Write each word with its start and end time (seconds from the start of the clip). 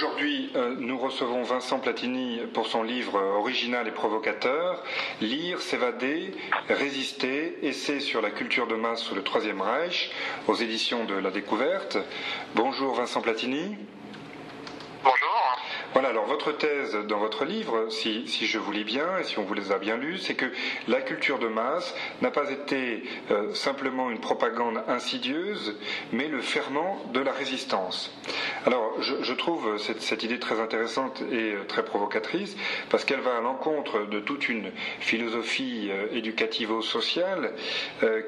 Aujourd'hui, 0.00 0.52
euh, 0.54 0.76
nous 0.78 0.96
recevons 0.96 1.42
Vincent 1.42 1.80
Platini 1.80 2.38
pour 2.54 2.68
son 2.68 2.84
livre 2.84 3.20
original 3.20 3.88
et 3.88 3.90
provocateur, 3.90 4.84
Lire, 5.20 5.60
s'évader, 5.60 6.36
résister, 6.68 7.58
essai 7.62 7.98
sur 7.98 8.22
la 8.22 8.30
culture 8.30 8.68
de 8.68 8.76
masse 8.76 9.00
sous 9.00 9.16
le 9.16 9.24
Troisième 9.24 9.60
Reich, 9.60 10.12
aux 10.46 10.54
éditions 10.54 11.04
de 11.04 11.14
La 11.14 11.32
Découverte. 11.32 11.98
Bonjour 12.54 12.94
Vincent 12.94 13.20
Platini. 13.20 13.76
Voilà, 15.98 16.10
alors 16.10 16.26
votre 16.26 16.56
thèse 16.56 16.96
dans 17.08 17.18
votre 17.18 17.44
livre, 17.44 17.88
si, 17.88 18.24
je 18.24 18.58
vous 18.60 18.70
lis 18.70 18.84
bien 18.84 19.18
et 19.18 19.24
si 19.24 19.40
on 19.40 19.42
vous 19.42 19.54
les 19.54 19.72
a 19.72 19.78
bien 19.78 19.96
lus, 19.96 20.18
c'est 20.18 20.36
que 20.36 20.46
la 20.86 21.00
culture 21.00 21.40
de 21.40 21.48
masse 21.48 21.92
n'a 22.22 22.30
pas 22.30 22.52
été 22.52 23.02
euh, 23.32 23.52
simplement 23.52 24.08
une 24.08 24.20
propagande 24.20 24.80
insidieuse, 24.86 25.76
mais 26.12 26.28
le 26.28 26.40
ferment 26.40 27.02
de 27.12 27.18
la 27.18 27.32
résistance. 27.32 28.16
Alors, 28.64 28.94
je, 29.00 29.32
trouve 29.32 29.76
cette, 29.78 30.22
idée 30.22 30.38
très 30.38 30.60
intéressante 30.60 31.20
et 31.32 31.54
euh, 31.54 31.64
très 31.66 31.84
provocatrice, 31.84 32.56
parce 32.90 33.04
qu'elle 33.04 33.18
va 33.18 33.36
à 33.36 33.40
l'encontre 33.40 34.06
de 34.06 34.20
toute 34.20 34.48
une 34.48 34.70
philosophie 35.00 35.88
euh, 35.90 36.06
éducativo-sociale 36.12 37.54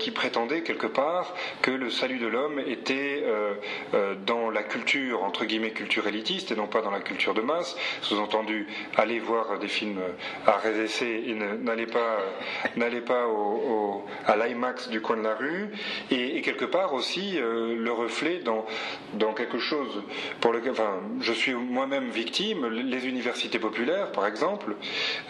qui 0.01 0.11
prétendait 0.11 0.63
quelque 0.63 0.89
part 0.89 1.37
que 1.63 1.71
le 1.71 1.89
salut 1.89 2.19
de 2.19 2.27
l'homme 2.27 2.59
était 2.59 3.25
dans 4.27 4.51
la 4.51 4.63
culture, 4.63 5.23
entre 5.23 5.45
guillemets, 5.45 5.71
culture 5.71 6.07
élitiste, 6.07 6.51
et 6.51 6.57
non 6.57 6.67
pas 6.67 6.83
dans 6.83 6.91
la 6.91 7.01
culture 7.01 7.35
de 7.35 7.41
masse 7.41 7.60
sous-entendu, 8.03 8.67
allez 8.97 9.19
voir 9.19 9.59
des 9.59 9.69
films 9.69 10.01
à 10.47 10.57
rêver 10.59 10.87
et 11.03 11.35
n'allez 11.35 11.87
pas, 11.87 12.19
n'allez 12.77 13.01
pas 13.01 13.27
au, 13.27 14.05
à 14.27 14.37
l'IMAX 14.37 14.89
du 14.89 15.01
coin 15.01 15.17
de 15.17 15.23
la 15.23 15.35
rue, 15.35 15.71
et, 16.11 16.41
quelque 16.43 16.65
part 16.65 16.95
aussi 16.95 17.39
euh, 17.39 17.77
le 17.77 17.93
reflet 17.93 18.41
dans, 18.41 19.33
quelque 19.35 19.59
chose 19.59 20.03
pour 20.41 20.53
lequel, 20.53 20.73
enfin, 20.73 21.01
je 21.21 21.33
suis 21.33 21.55
moi-même 21.55 22.09
victime, 22.11 22.67
les 22.69 23.07
universités 23.07 23.59
populaires 23.59 24.13
par 24.13 24.27
exemple, 24.27 24.75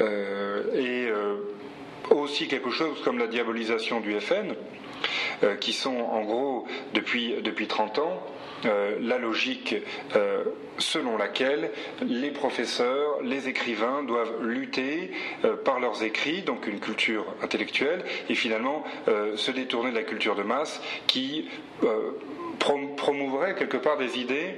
euh, 0.00 0.62
et 0.74 1.08
euh, 1.08 1.36
aussi 2.10 2.48
quelque 2.48 2.70
chose 2.70 3.00
comme 3.04 3.18
la 3.18 3.26
diabolisation 3.26 4.00
du 4.00 4.18
FN, 4.20 4.54
qui 5.60 5.72
sont 5.72 5.96
en 5.96 6.22
gros 6.22 6.66
depuis, 6.94 7.34
depuis 7.42 7.66
30 7.66 7.98
ans 7.98 8.22
euh, 8.66 8.98
la 9.00 9.16
logique 9.16 9.74
euh, 10.16 10.44
selon 10.76 11.16
laquelle 11.16 11.70
les 12.02 12.30
professeurs, 12.30 13.22
les 13.22 13.48
écrivains 13.48 14.02
doivent 14.02 14.42
lutter 14.42 15.12
euh, 15.44 15.56
par 15.56 15.80
leurs 15.80 16.02
écrits, 16.02 16.42
donc 16.42 16.66
une 16.66 16.78
culture 16.78 17.24
intellectuelle, 17.42 18.04
et 18.28 18.34
finalement 18.34 18.84
se 19.34 19.50
détourner 19.50 19.90
de 19.90 19.96
la 19.96 20.02
culture 20.02 20.34
de 20.34 20.42
masse 20.42 20.80
qui 21.06 21.48
promouvrait 22.96 23.54
quelque 23.54 23.76
part 23.76 23.96
des 23.96 24.18
idées 24.18 24.56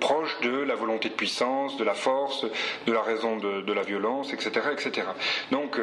proches 0.00 0.40
de 0.40 0.62
la 0.62 0.74
volonté 0.74 1.08
de 1.08 1.14
puissance, 1.14 1.76
de 1.76 1.84
la 1.84 1.94
force, 1.94 2.46
de 2.86 2.92
la 2.92 3.02
raison 3.02 3.36
de, 3.36 3.72
la 3.72 3.82
violence, 3.82 4.32
etc., 4.32 4.68
etc. 4.72 5.06
Donc, 5.50 5.78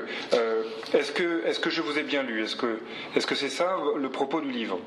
est-ce 0.94 1.12
que, 1.12 1.46
est 1.46 1.62
que 1.62 1.70
je 1.70 1.82
vous 1.82 1.98
ai 2.00 2.04
bien 2.04 2.24
lu? 2.24 2.44
Est-ce 2.44 2.56
que, 2.56 2.80
est-ce 3.16 3.28
que 3.28 3.36
c'est 3.36 3.50
ça 3.50 3.78
le 3.96 4.10
propos 4.10 4.42
du 4.42 4.52
livre? 4.52 4.80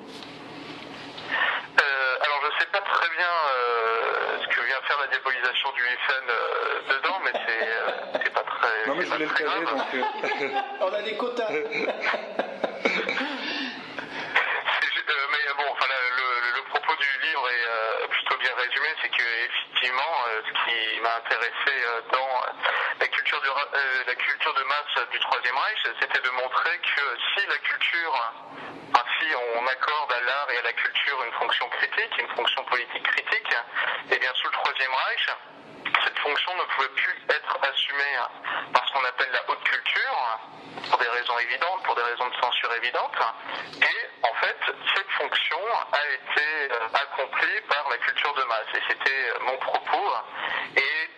Du 5.77 5.83
FN 5.85 6.31
euh, 6.31 6.81
dedans, 6.89 7.21
mais 7.23 7.31
euh, 7.35 7.91
c'est 8.15 8.33
pas 8.33 8.43
très. 8.43 8.87
Non, 8.87 8.95
mais 8.95 9.05
je 9.05 9.11
voulais 9.11 9.27
le 9.27 9.35
caler, 9.35 9.65
donc. 9.67 9.95
Euh, 9.95 10.49
On 10.81 10.93
a 10.93 11.03
des 11.03 11.15
quotas. 11.17 11.49
mais 11.51 11.63
bon, 15.57 15.65
enfin, 15.71 15.87
le, 16.17 16.63
propos 16.71 16.95
du 16.99 17.07
livre 17.27 17.51
est 17.51 18.09
plutôt 18.09 18.39
bien 18.39 18.55
résumé, 18.57 18.89
c'est 19.09 19.17
que 19.17 19.29
effectivement, 19.45 20.15
ce 20.45 20.53
qui 20.65 21.01
m'a 21.01 21.17
intéressé 21.17 21.73
dans 22.13 22.43
la 23.01 23.07
culture 23.07 23.41
de 23.41 24.07
la 24.07 24.15
culture 24.15 24.55
de 24.55 24.63
masse 24.65 25.09
du 25.11 25.19
Troisième 25.21 25.57
Reich, 25.57 25.79
c'était 26.01 26.21
de 26.21 26.31
montrer 26.31 26.79
que 26.79 27.03
si 27.35 27.47
la 27.47 27.59
culture, 27.59 28.33
enfin, 28.93 29.05
si 29.21 29.27
on 29.57 29.67
accorde 29.67 30.13
à 30.13 30.21
l'art 30.21 30.51
et 30.51 30.59
à 30.59 30.63
la 30.63 30.73
culture 30.73 31.25
une 31.25 31.33
fonction 31.33 31.69
critique, 31.69 32.19
une 32.19 32.37
fonction 32.37 32.65
politique 32.65 33.03
critique, 33.03 33.53
et 34.11 34.15
eh 34.15 34.19
bien 34.19 34.31
sous 34.35 34.47
le 34.47 34.53
Troisième 34.53 34.93
Reich, 34.93 35.27
cette 36.05 36.19
fonction 36.19 36.57
ne 36.57 36.63
pouvait 36.75 36.89
plus 36.89 37.17
être 37.29 37.59
assumée 37.63 38.17
par 38.73 38.87
ce 38.87 38.93
qu'on 38.93 39.05
appelle 39.05 39.31
la 39.33 39.51
haute 39.51 39.63
culture, 39.65 40.39
pour 40.91 40.99
des 40.99 41.09
raisons 41.09 41.39
évidentes, 41.39 41.83
pour 41.85 41.95
des 41.95 42.03
raisons 42.03 42.29
de 42.29 42.35
censure 42.41 42.73
évidentes. 42.75 43.19
Et 43.83 44.27
en 44.27 44.35
fait, 44.35 44.59
cette 44.95 45.11
fonction 45.11 45.59
a 45.93 46.07
été 46.13 46.73
euh, 46.73 46.89
accomplie 46.95 47.61
par 47.69 47.89
la 47.91 47.97
culture 47.99 48.35
de 48.35 48.43
masse. 48.45 48.67
Et 48.75 48.83
c'était 48.89 49.33
mon 49.41 49.57
propos. 49.59 50.13
Et 50.77 51.11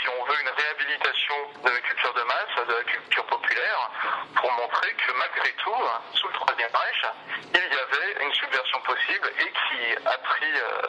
si 0.00 0.08
on 0.08 0.24
veut 0.24 0.40
une 0.40 0.48
réhabilitation 0.48 1.34
de 1.64 1.70
la 1.70 1.80
culture 1.80 2.14
de 2.14 2.22
masse, 2.22 2.66
de 2.66 2.74
la 2.74 2.84
culture 2.84 3.26
populaire, 3.26 3.90
pour 4.36 4.52
montrer 4.52 4.92
que 4.94 5.12
malgré 5.12 5.52
tout, 5.52 5.82
sous 6.14 6.28
le 6.28 6.34
Troisième 6.34 6.70
Reich, 6.72 7.04
il 7.54 7.60
y 7.60 7.78
avait 7.78 8.24
une 8.24 8.32
subversion 8.34 8.80
possible 8.80 9.32
et 9.38 9.52
qui 9.52 10.06
a 10.06 10.18
pris 10.18 10.52
euh, 10.54 10.82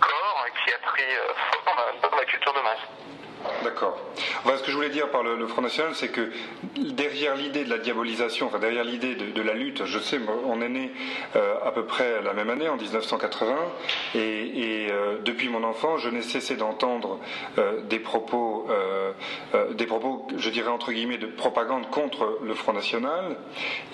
corps, 0.00 0.33
qui 0.64 0.72
a 0.72 0.78
pris 0.78 1.02
euh, 1.02 2.08
dans 2.08 2.16
la 2.16 2.24
culture 2.24 2.52
de 2.54 2.60
masse. 2.60 3.53
D'accord. 3.64 3.98
ce 4.44 4.62
que 4.62 4.70
je 4.70 4.76
voulais 4.76 4.90
dire 4.90 5.08
par 5.08 5.22
le, 5.22 5.46
Front 5.46 5.62
National, 5.62 5.94
c'est 5.94 6.08
que 6.08 6.30
derrière 6.76 7.34
l'idée 7.34 7.64
de 7.64 7.70
la 7.70 7.78
diabolisation, 7.78 8.46
enfin 8.46 8.58
derrière 8.58 8.84
l'idée 8.84 9.14
de, 9.14 9.42
la 9.42 9.54
lutte, 9.54 9.86
je 9.86 9.98
sais, 9.98 10.20
on 10.46 10.60
est 10.60 10.68
né 10.68 10.92
euh, 11.34 11.54
à 11.64 11.70
peu 11.70 11.84
près 11.84 12.20
la 12.22 12.34
même 12.34 12.50
année, 12.50 12.68
en 12.68 12.76
1980, 12.76 13.56
et, 14.16 14.88
euh, 14.90 15.16
depuis 15.24 15.48
mon 15.48 15.64
enfant, 15.64 15.96
je 15.96 16.10
n'ai 16.10 16.20
cessé 16.20 16.56
d'entendre 16.56 17.18
euh, 17.56 17.80
des 17.88 17.98
propos, 17.98 18.66
des 19.70 19.86
propos, 19.86 20.26
je 20.36 20.50
dirais 20.50 20.68
entre 20.68 20.92
guillemets, 20.92 21.18
de 21.18 21.26
propagande 21.26 21.88
contre 21.88 22.38
le 22.42 22.52
Front 22.52 22.74
National, 22.74 23.36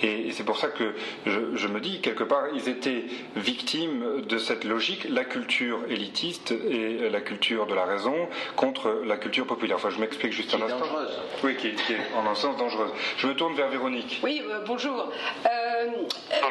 et, 0.03 0.33
c'est 0.33 0.45
pour 0.45 0.59
ça 0.59 0.67
que 0.69 0.95
je, 1.27 1.69
me 1.69 1.79
dis 1.79 2.01
quelque 2.01 2.25
part, 2.25 2.45
ils 2.55 2.69
étaient 2.69 3.05
victimes 3.37 4.23
de 4.23 4.39
cette 4.39 4.65
logique, 4.65 5.07
la 5.09 5.25
culture 5.25 5.79
élitiste 5.89 6.53
et 6.53 7.09
la 7.09 7.21
culture 7.21 7.67
de 7.67 7.75
la 7.75 7.85
raison 7.85 8.29
contre 8.57 9.03
la 9.05 9.17
culture 9.17 9.47
populaire. 9.47 9.60
Enfin, 9.75 9.91
je 9.91 9.99
m'explique 9.99 10.33
juste 10.33 10.55
un 10.55 10.63
instant. 10.63 10.79
dangereuse. 10.79 11.19
Oui, 11.45 11.57
qui, 11.57 11.69
est 11.69 11.77
en 12.17 12.27
un 12.27 12.35
sens 12.35 12.57
dangereuse. 12.57 12.91
Je 13.19 13.27
me 13.27 13.35
tourne 13.35 13.55
vers 13.55 13.69
Véronique. 13.69 14.21
Oui, 14.23 14.43
euh, 14.45 14.61
bonjour. 14.67 15.11
Euh, 15.47 15.87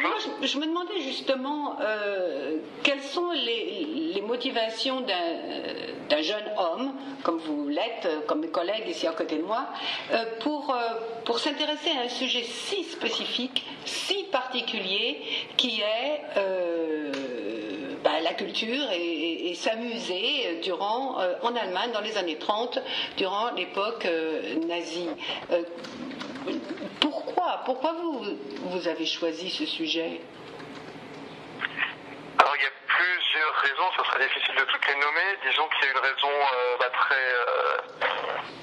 moi, 0.00 0.14
je, 0.42 0.58
me 0.58 0.66
demandais 0.66 1.00
justement 1.00 1.76
euh, 1.80 2.58
quelles 2.82 3.02
sont 3.02 3.30
les, 3.32 4.22
motivations 4.26 5.00
d'un 5.00 6.22
jeune 6.22 6.44
homme, 6.56 6.92
comme 7.24 7.38
vous 7.38 7.68
l'êtes, 7.68 8.06
comme 8.28 8.40
mes 8.40 8.48
collègues 8.48 8.86
ici 8.86 9.08
à 9.08 9.12
côté 9.12 9.38
de 9.38 9.42
moi, 9.42 9.66
pour, 10.40 10.76
pour 11.24 11.40
s'intéresser 11.40 11.90
à 11.98 12.02
un 12.02 12.08
sujet 12.08 12.44
si 12.44 12.84
spécifique, 12.84 13.64
si 13.84 14.24
particulier, 14.30 15.20
qui 15.56 15.80
est 15.80 16.20
culture 18.40 18.90
et, 18.92 19.54
s'amuser 19.54 20.60
durant, 20.62 21.20
euh, 21.20 21.34
en 21.42 21.54
Allemagne 21.54 21.92
dans 21.92 22.00
les 22.00 22.16
années 22.16 22.38
30, 22.38 22.78
durant 23.18 23.50
l'époque 23.52 24.06
euh, 24.06 24.54
nazie. 24.66 25.10
Euh, 25.50 25.62
pourquoi 27.00 27.60
Pourquoi 27.66 27.92
vous, 27.92 28.24
vous 28.70 28.88
avez 28.88 29.04
choisi 29.04 29.50
ce 29.50 29.66
sujet? 29.66 30.22
Alors 32.38 32.54
il 32.56 32.62
y 32.62 32.66
a 32.66 32.76
plusieurs 32.86 33.54
raisons, 33.56 33.88
ce 33.98 34.04
serait 34.04 34.24
difficile 34.24 34.54
de 34.54 34.64
toutes 34.64 34.86
les 34.88 34.94
nommer. 34.94 35.28
Disons 35.50 35.68
qu'il 35.68 35.84
y 35.84 35.88
a 35.88 35.92
une 35.92 35.98
raison 35.98 36.32
bah, 36.78 36.90
très, 36.94 38.09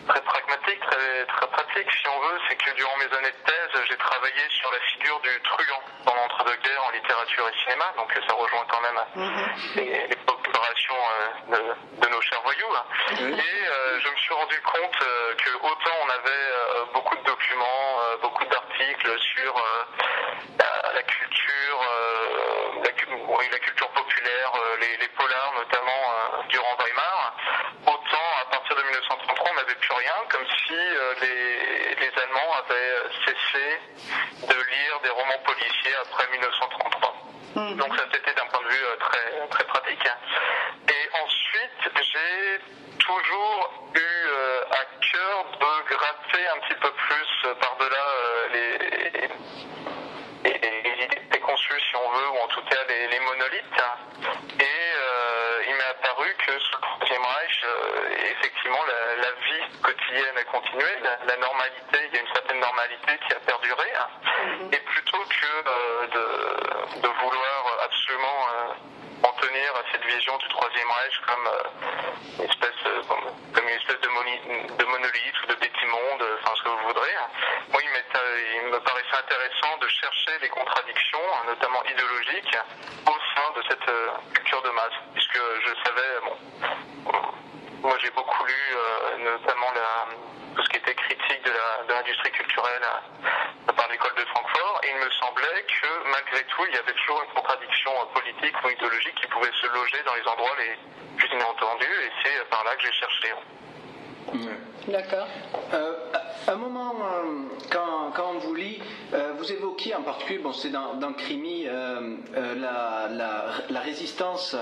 très 0.08 0.22
pragmatique, 0.22 0.80
très, 0.80 1.26
très 1.26 1.48
pratique 1.48 1.92
si 1.92 2.08
on 2.08 2.20
veut, 2.20 2.40
c'est 2.48 2.56
que 2.56 2.72
durant 2.76 2.98
mes 2.98 3.18
années 3.18 3.32
de 3.32 3.44
thèse, 3.46 3.84
j'ai 3.90 3.98
travaillé 3.98 4.42
sur 4.50 4.72
la 4.72 4.80
figure 4.80 5.20
du 5.22 5.42
truand 5.42 5.82
dans 6.06 6.16
l'entre-deux-guerres 6.16 6.84
en 6.86 6.92
littérature 6.92 7.48
et 7.50 7.64
cinéma, 7.64 7.94
donc 7.98 8.12
ça 8.14 8.34
rejoint 8.34 8.66
quand 8.70 8.82
même 8.82 9.00
mhm. 9.16 9.46
les, 9.76 10.16
populations 10.26 10.96
euh, 10.96 11.74
de, 12.02 12.08
nos 12.10 12.22
chers 12.22 12.42
voyous. 12.42 12.74
Et 13.12 13.16
euh, 13.16 14.00
je 14.00 14.10
me 14.10 14.16
suis 14.16 14.34
rendu 14.34 14.62
compte 14.62 15.02
euh, 15.02 15.36
que 15.36 15.50
autant 15.56 15.96
on 16.04 16.10
avait 16.10 16.94
beaucoup 16.94 17.16
de 17.16 17.24
documents, 17.24 18.00
beaucoup 18.22 18.46
d'articles 18.46 19.20
sur 19.20 19.56
la, 20.60 21.04
culture, 21.04 21.82
la, 22.84 23.50
la, 23.52 23.60
culture 23.60 23.90
populaire, 23.90 24.52
les, 24.80 24.98
les 24.98 25.08
polars 25.10 25.54
notamment 25.56 26.02
durant 26.50 26.76
Weimar, 26.80 27.36
autant 27.86 28.30
à 28.42 28.46
partir 28.52 28.76
de 28.76 28.82
1933 28.84 29.52
on 29.52 29.56
n'avait 29.56 29.67
plus 29.80 29.94
rien, 29.94 30.14
comme 30.30 30.46
si 30.68 30.74
les, 31.22 31.96
les 31.96 32.22
Allemands 32.22 32.54
avaient 32.60 33.10
cessé 33.26 33.80
de 34.48 34.54
lire 34.54 35.00
des 35.04 35.10
romans 35.10 35.42
policiers 35.46 35.96
après 36.02 36.28
1933. 36.32 37.28
Hmm. 37.58 37.76
Donc 37.76 37.98
ça 37.98 38.04
c'était 38.14 38.34
d'un 38.36 38.46
point 38.46 38.62
de 38.62 38.68
vue 38.68 38.84
euh, 38.84 38.96
très, 38.98 39.48
très 39.50 39.64
pratique. 39.64 40.08
Et 40.90 41.10
ensuite, 41.24 41.90
j'ai 41.96 42.60
toujours 43.00 43.90
eu 43.96 44.00
euh, 44.00 44.62
à 44.70 44.86
cœur 45.02 45.46
de 45.60 45.96
gratter 45.96 46.48
un 46.50 46.60
petit 46.60 46.76
peu 46.80 46.92
plus 46.92 47.30
euh, 47.46 47.56
par-delà 47.56 48.06
les, 48.54 48.78
les, 50.44 51.04
idées 51.04 51.22
préconçues, 51.30 51.80
si 51.80 51.96
on 51.96 52.10
veut, 52.12 52.30
ou 52.30 52.38
en 52.44 52.48
tout 52.48 52.62
cas 52.70 52.84
les, 52.90 53.20
monolithes. 53.22 53.84
Et 54.60 55.70
il 55.70 55.76
m'est 55.76 55.84
apparu 55.84 56.36
que 56.46 56.60
sous 56.60 56.76
le 56.76 56.82
Troisième 56.82 57.26
Reich, 57.26 57.66
effectivement 58.38 58.84
la, 58.86 59.32
vie 59.32 59.82
la, 60.84 61.38
normalité, 61.38 61.98
il 62.08 62.16
y 62.16 62.18
a 62.18 62.22
une 62.22 62.34
certaine 62.34 62.60
normalité 62.60 63.20
qui 63.26 63.34
a 63.34 63.40
perduré, 63.40 63.92
hein. 63.96 64.08
mm-hmm. 64.24 64.76
et 64.76 64.80
plutôt 64.80 65.18
que 65.18 65.64
de, 66.14 67.02
de, 67.02 67.08
vouloir 67.08 67.78
absolument 67.84 68.48
en 69.24 69.32
tenir 69.42 69.76
à 69.76 69.84
cette 69.92 70.06
vision 70.06 70.38
du 70.38 70.48
Troisième 70.50 70.92
Reich 70.92 71.20
comme 71.26 71.50
une 72.40 72.46
espèce, 72.46 72.84
comme, 73.08 73.64
une 73.64 73.76
espèce 73.76 74.00
de, 74.02 74.78
de 74.78 74.86
monolithe 74.86 75.44
ou 75.44 75.48
de 75.48 75.56
petit 75.56 75.86
monde, 75.86 76.24
enfin 76.40 76.54
ce 76.56 76.64
que 76.64 76.70
vous 76.70 76.88
voudrez. 76.88 77.16
Moi, 77.70 77.82
il, 77.84 78.70
me 78.70 78.80
paraissait 78.80 79.18
intéressant 79.18 79.78
de 79.82 79.88
chercher 79.88 80.40
les 80.42 80.50
contradictions, 80.50 81.20
notamment 81.48 81.84
idéologiques, 81.86 82.58
au 83.06 83.18
sein 83.36 83.52
de 83.56 83.64
cette 83.70 84.34
culture 84.34 84.62
de 84.62 84.70
masse, 84.70 84.98
puisque 85.14 85.40
je 85.66 85.74
savais, 85.86 86.20
bon, 86.24 86.38
moi 87.82 87.98
j'ai 88.02 88.12
beaucoup 88.12 88.46
lu 88.46 88.78
notamment 89.24 89.72
la, 89.74 90.08
tout 90.58 90.64
ce 90.64 90.70
qui 90.70 90.78
était 90.78 90.96
critique 90.96 91.44
de 91.44 91.94
l'industrie 91.94 92.32
culturelle 92.32 92.82
par 93.76 93.88
l'école 93.90 94.16
de 94.16 94.26
Francfort, 94.26 94.82
et 94.84 94.90
il 94.90 94.98
me 94.98 95.12
semblait 95.12 95.64
que 95.68 96.10
malgré 96.10 96.44
tout, 96.46 96.66
il 96.68 96.76
y 96.76 96.80
avait 96.80 96.94
toujours 96.94 97.22
une 97.24 97.34
contradiction 97.34 97.92
politique 98.14 98.56
ou 98.64 98.70
idéologique 98.70 99.16
qui 99.16 99.28
pouvait 99.28 99.52
se 99.62 99.68
loger 99.68 100.02
dans 100.04 100.16
les 100.16 100.17
endroits 100.28 100.56
les 100.60 100.78
plus 101.18 101.30
inattendus, 101.36 101.86
et 101.86 102.12
c'est 102.24 102.50
par 102.50 102.64
là 102.64 102.76
que 102.76 102.84
j'ai 102.84 102.94
cherché. 102.94 103.34
D'accord. 104.88 105.28
Euh, 105.74 105.94
un 106.48 106.56
moment, 106.56 106.96
euh, 106.96 107.44
quand, 107.70 108.12
quand, 108.16 108.32
on 108.36 108.40
vous 108.40 108.56
lit, 108.56 108.80
euh, 109.14 109.34
vous 109.38 109.52
évoquiez 109.52 109.96
en 109.96 110.02
particulier, 110.02 110.40
bon, 110.40 110.54
c'est 110.54 110.70
dans, 110.70 110.94
dans 110.94 111.12
Crimi, 111.12 111.66
la, 111.66 113.10
la, 113.70 113.80
résistance, 113.82 114.56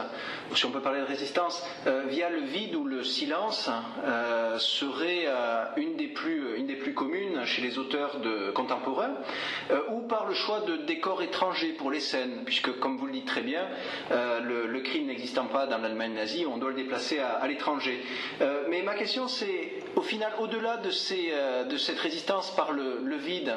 si 0.56 0.66
on 0.66 0.72
peut 0.72 0.82
parler 0.82 1.02
de 1.02 1.06
résistance, 1.06 1.64
via 2.08 2.30
le 2.30 2.40
vide 2.40 2.76
ou 2.76 2.86
le 2.86 3.04
silence, 3.04 3.70
serait 4.58 5.28
une, 5.78 5.96
des 5.96 6.08
plus, 6.08 6.58
une 6.58 6.66
des 6.66 6.76
plus 6.76 6.94
communes 6.94 7.46
chez 7.46 7.62
les 7.62 7.78
auteurs 7.78 8.20
de, 8.20 8.52
contemporains, 8.52 9.14
ou 9.92 10.02
par 10.02 10.26
le 10.26 10.34
choix 10.34 10.62
de 10.62 10.78
décors 10.78 11.22
étrangers 11.22 11.74
pour 11.74 11.92
les 11.92 12.00
scènes, 12.00 12.44
puisque, 12.46 12.80
comme 12.80 12.98
vous 12.98 13.06
le 13.06 13.14
dites 13.14 13.28
très 13.28 13.42
bien, 13.42 13.68
le, 14.12 14.66
le, 14.68 14.80
crime 14.82 15.08
n'existant 15.08 15.46
pas 15.46 15.68
dans 15.68 15.78
l'Allemagne 15.78 16.14
nazie, 16.14 16.46
on 16.46 16.58
doit 16.58 16.70
le 16.70 16.76
déplacer 16.76 17.20
à, 17.20 17.30
à 17.34 17.48
l'étranger. 17.48 18.04
mais 18.70 18.82
ma 18.82 18.96
question, 18.96 19.28
c'est, 19.28 19.55
au 19.96 20.02
final, 20.02 20.32
au-delà 20.40 20.78
de, 20.78 20.90
euh, 21.32 21.78
cette 21.78 22.00
résistance 22.00 22.52
par 22.56 22.72
le, 22.72 23.16
vide 23.16 23.54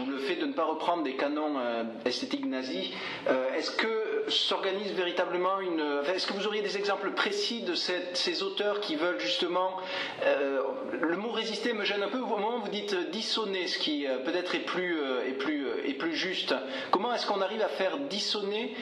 ou 0.00 0.10
le 0.10 0.18
fait 0.18 0.36
de 0.36 0.46
ne 0.46 0.52
pas 0.52 0.64
reprendre 0.64 1.02
des 1.02 1.14
canons 1.14 1.58
euh, 1.58 1.84
esthétiques 2.04 2.44
nazis, 2.44 2.90
euh, 3.28 3.54
est-ce 3.54 3.70
que 3.70 4.15
s'organise 4.28 4.92
véritablement 4.92 5.60
une. 5.60 6.02
est-ce 6.14 6.26
que 6.26 6.32
vous 6.32 6.46
auriez 6.46 6.62
des 6.62 6.76
exemples 6.76 7.12
précis 7.12 7.62
de 7.62 7.74
ces 7.74 8.42
auteurs 8.42 8.80
qui 8.80 8.96
veulent 8.96 9.20
justement. 9.20 9.76
le 10.22 11.16
mot 11.16 11.30
résister 11.30 11.72
me 11.72 11.84
gêne 11.84 12.02
un 12.02 12.08
peu. 12.08 12.18
Au 12.18 12.26
moment 12.26 12.56
où 12.56 12.60
vous 12.60 12.70
dites 12.70 12.94
dissonner, 13.10 13.66
ce 13.66 13.78
qui 13.78 14.06
peut-être 14.24 14.54
est 14.54 14.60
plus, 14.60 14.98
est, 15.26 15.32
plus, 15.32 15.66
est 15.84 15.94
plus 15.94 16.14
juste, 16.14 16.54
comment 16.90 17.12
est-ce 17.14 17.26
qu'on 17.26 17.40
arrive 17.40 17.62
à 17.62 17.68
faire 17.68 17.98
dissonner 17.98 18.74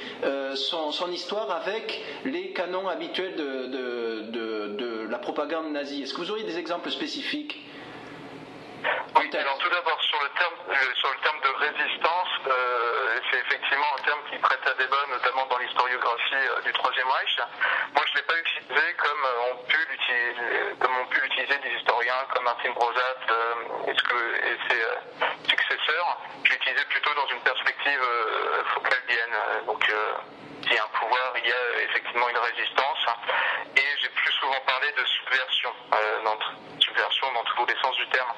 son, 0.54 1.10
histoire 1.10 1.50
avec 1.50 2.00
les 2.24 2.52
canons 2.52 2.88
habituels 2.88 3.36
de, 3.36 5.06
la 5.08 5.18
propagande 5.18 5.70
nazie? 5.72 6.02
Est-ce 6.02 6.14
que 6.14 6.20
vous 6.20 6.30
auriez 6.30 6.44
des 6.44 6.58
exemples 6.58 6.90
spécifiques? 6.90 7.60
Oui, 9.16 9.30
alors 9.32 9.58
tout 9.58 9.70
d'abord 9.70 10.00
sur 10.02 10.18
le 10.22 10.28
terme 10.38 10.54
sur 10.96 11.08
le 11.08 11.20
terme 11.22 11.40
de 11.40 11.52
résistance, 11.58 12.04
euh, 12.04 12.23
c'est 13.34 13.40
effectivement 13.40 13.86
un 13.98 14.02
terme 14.02 14.20
qui 14.30 14.38
prête 14.38 14.64
à 14.66 14.74
débat, 14.74 15.04
notamment 15.10 15.46
dans 15.46 15.58
l'historiographie 15.58 16.34
euh, 16.34 16.62
du 16.62 16.72
Troisième 16.72 17.08
Reich. 17.08 17.36
Moi, 17.94 18.04
je 18.06 18.14
l'ai 18.14 18.22
pas 18.22 18.38
utilisé 18.38 18.94
comme 18.94 19.24
euh, 19.24 19.52
ont 19.52 19.56
pu 19.66 19.76
l'utiliser, 19.90 21.20
l'utiliser 21.22 21.58
des 21.58 21.70
historiens 21.80 22.22
comme 22.32 22.44
Martin 22.44 22.70
Brozat 22.70 23.26
et, 23.88 23.94
ses 24.68 25.48
successeurs. 25.48 26.18
Je 26.44 26.50
l'ai 26.50 26.56
utilisé 26.56 26.84
plutôt 26.84 27.12
dans 27.14 27.26
une 27.26 27.40
perspective 27.40 28.00
focaldienne. 28.74 29.36
Donc, 29.66 29.84
il 30.62 30.72
y 30.72 30.78
a 30.78 30.84
un 30.84 30.98
pouvoir, 30.98 31.32
il 31.36 31.48
y 31.48 31.52
a 31.52 31.82
effectivement 31.82 32.28
une 32.28 32.38
résistance. 32.38 33.06
Et 33.76 33.86
j'ai 34.00 34.08
plus 34.10 34.32
souvent 34.32 34.60
parlé 34.66 34.92
de 34.92 35.04
subversion, 35.04 35.72
dans, 36.24 36.38
subversion 36.78 37.32
dans 37.32 37.44
tous 37.44 37.66
les 37.66 37.80
sens 37.80 37.96
du 37.96 38.06
terme. 38.08 38.30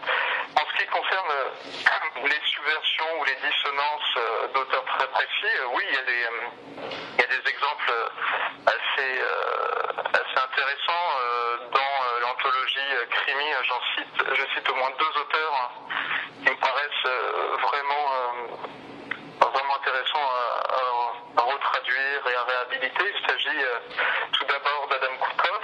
En 0.57 0.65
ce 0.71 0.83
qui 0.83 0.87
concerne 0.89 1.31
euh, 1.31 2.25
les 2.25 2.41
subversions 2.49 3.21
ou 3.21 3.25
les 3.25 3.37
dissonances 3.37 4.17
euh, 4.17 4.49
d'auteurs 4.55 4.85
très 4.99 5.09
précis, 5.09 5.57
euh, 5.61 5.67
oui, 5.75 5.85
il 5.89 5.95
y 5.95 5.99
a 5.99 6.03
des, 6.03 7.27
des 7.27 7.51
exemples 7.51 7.93
assez, 8.67 9.21
assez 10.15 10.39
intéressants 10.39 11.09
dans 11.73 12.21
l'anthologie 12.21 12.91
Crimi. 13.11 13.51
J'en 13.69 13.81
cite, 13.97 14.35
je 14.35 14.55
cite 14.55 14.69
au 14.71 14.75
moins 14.75 14.91
deux 14.99 15.21
auteurs 15.21 15.55
hein, 15.55 15.71
qui 16.45 16.51
me 16.51 16.57
paraissent 16.57 17.13
vraiment, 17.63 18.07
vraiment 19.41 19.77
intéressants 19.77 20.31
à, 21.37 21.43
retraduire 21.43 22.27
et 22.29 22.35
à 22.35 22.45
réhabiliter. 22.45 23.15
Il 23.15 23.27
s'agit 23.27 23.65
tout 24.33 24.45
d'abord 24.47 24.89
d'Adam 24.91 25.17
Koukov 25.21 25.63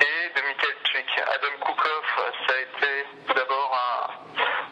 et 0.00 0.28
de 0.34 0.42
Michael 0.42 0.74
Twick. 0.84 1.18
Adam 1.18 1.54
Koukov, 1.60 2.04
ça 2.46 2.54
a 2.54 2.60
été 2.60 3.06
tout 3.26 3.34
d'abord 3.34 3.78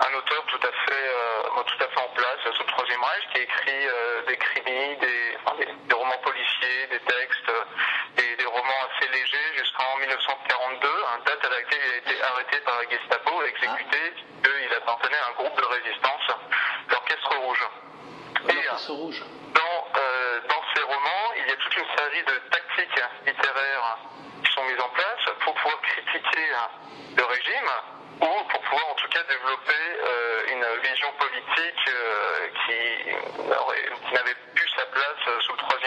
un, 0.00 0.14
auteur 0.14 0.44
tout 0.46 0.60
à 0.62 0.72
fait, 0.72 1.08
euh, 1.08 1.62
tout 1.66 1.84
à 1.84 1.88
fait 1.88 2.00
en 2.00 2.08
place 2.14 2.38
sous 2.56 2.62
le 2.62 2.68
Troisième 2.68 3.02
Reich, 3.02 3.24
qui 3.32 3.38
a 3.38 3.42
écrit 3.42 3.86
euh, 3.86 4.22
des 4.26 4.36
crimis, 4.36 4.96
des, 4.96 5.36
des, 5.88 5.94
romans 5.94 6.18
policiers, 6.22 6.86
des 6.90 7.00
textes, 7.00 7.50
des, 8.16 8.36
des 8.36 8.46
romans 8.46 8.82
assez 8.88 9.08
légers 9.10 9.54
jusqu'en 9.56 9.96
1942, 9.98 10.88
un 10.88 11.18
date 11.36 11.52
à 11.52 11.54
laquelle 11.54 11.80
il 11.84 11.92
a 11.92 11.96
été 11.96 12.22
arrêté 12.22 12.60
par 12.60 12.74
la 12.78 12.88
Gestapo 12.88 13.42
et 13.42 13.48
exécuté, 13.48 14.14
ah. 14.16 14.48
il 14.64 14.74
appartenait 14.74 15.18
à 15.18 15.28
un 15.28 15.42
groupe 15.42 15.60
de 15.60 15.66
résistance, 15.66 16.22
l'Orchestre 16.88 17.36
Rouge. 17.36 17.68
L'Orchestre 18.42 18.92
Rouge. 18.92 19.22
Dans, 19.54 20.00
euh, 20.00 20.40
dans 20.48 20.62
ces 20.74 20.82
romans, 20.82 21.32
il 21.36 21.46
y 21.48 21.52
a 21.52 21.56
toute 21.56 21.76
une 21.76 21.96
série 21.96 22.22
de 22.24 22.38
tactiques 22.50 23.02
littéraires 23.26 23.98
qui 24.44 24.52
sont 24.52 24.64
mises 24.64 24.80
en 24.80 24.88
place 24.90 25.24
pour 25.40 25.54
pouvoir 25.54 25.80
critiquer 25.82 26.48
le 27.16 27.24
régime 27.24 27.70
ou 28.20 28.44
pour 28.48 28.60
pouvoir 28.60 28.88
en 28.90 28.94
tout 28.94 29.08
cas 29.08 29.22
développer 29.28 29.84
euh, 30.04 30.52
une 30.52 30.66
vision 30.88 31.12
politique 31.18 31.88
euh, 31.88 32.48
qui, 32.64 34.14
n'avait 34.14 34.36
plus 34.54 34.68
sa 34.76 34.86
place 34.86 35.35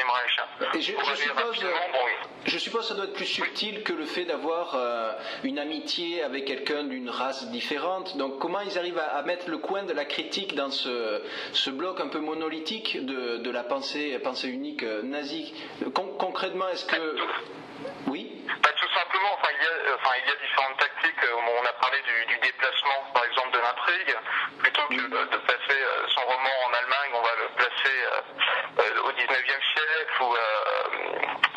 Reich. 0.09 0.75
Et 0.75 0.81
je, 0.81 0.93
suppose, 1.15 1.65
je 2.45 2.57
suppose 2.57 2.81
que 2.81 2.87
ça 2.87 2.93
doit 2.95 3.05
être 3.05 3.13
plus 3.13 3.25
subtil 3.25 3.83
que 3.83 3.93
le 3.93 4.05
fait 4.05 4.25
d'avoir 4.25 4.77
une 5.43 5.59
amitié 5.59 6.23
avec 6.23 6.45
quelqu'un 6.45 6.83
d'une 6.83 7.09
race 7.09 7.49
différente. 7.49 8.17
Donc 8.17 8.39
comment 8.39 8.61
ils 8.61 8.77
arrivent 8.77 8.99
à, 8.99 9.21
mettre 9.23 9.49
le 9.49 9.57
coin 9.57 9.83
de 9.83 9.93
la 9.93 10.05
critique 10.05 10.55
dans 10.55 10.71
ce, 10.71 11.21
ce 11.53 11.69
bloc 11.69 11.99
un 11.99 12.07
peu 12.07 12.19
monolithique 12.19 13.05
de, 13.05 13.37
de 13.37 13.51
la 13.51 13.63
pensée, 13.63 14.17
pensée 14.19 14.49
unique 14.49 14.83
nazie? 14.83 15.53
Concrètement, 15.93 16.67
est-ce 16.69 16.85
que... 16.85 17.15
Oui? 18.07 18.43
Bah, 18.61 18.69
Tout 18.75 18.93
simplement, 18.93 19.33
enfin, 19.33 19.49
il, 19.55 19.63
y 19.63 19.67
a, 19.67 19.95
enfin, 19.95 20.15
il 20.23 20.29
y 20.29 20.31
a 20.31 20.35
différentes 20.35 20.77
tactiques. 20.79 21.23
On 21.31 21.65
a 21.65 21.73
parlé 21.81 21.97
du, 22.01 22.25
du 22.33 22.37
déplacement, 22.39 22.99
par 23.13 23.23
exemple, 23.25 23.51
de 23.51 23.59
l'intrigue. 23.59 24.15
Plutôt 24.59 24.87
que 24.89 24.95
de 24.95 25.37
placer 25.37 25.79
euh, 25.79 26.07
son 26.09 26.21
roman 26.21 26.55
en 26.67 26.73
Allemagne, 26.73 27.11
on 27.13 27.21
va 27.21 27.35
le 27.39 27.47
placer 27.55 27.97
euh, 28.03 28.21
euh, 28.79 29.07
au 29.07 29.11
19e 29.11 29.61
siècle 29.73 29.98
ou, 30.21 30.35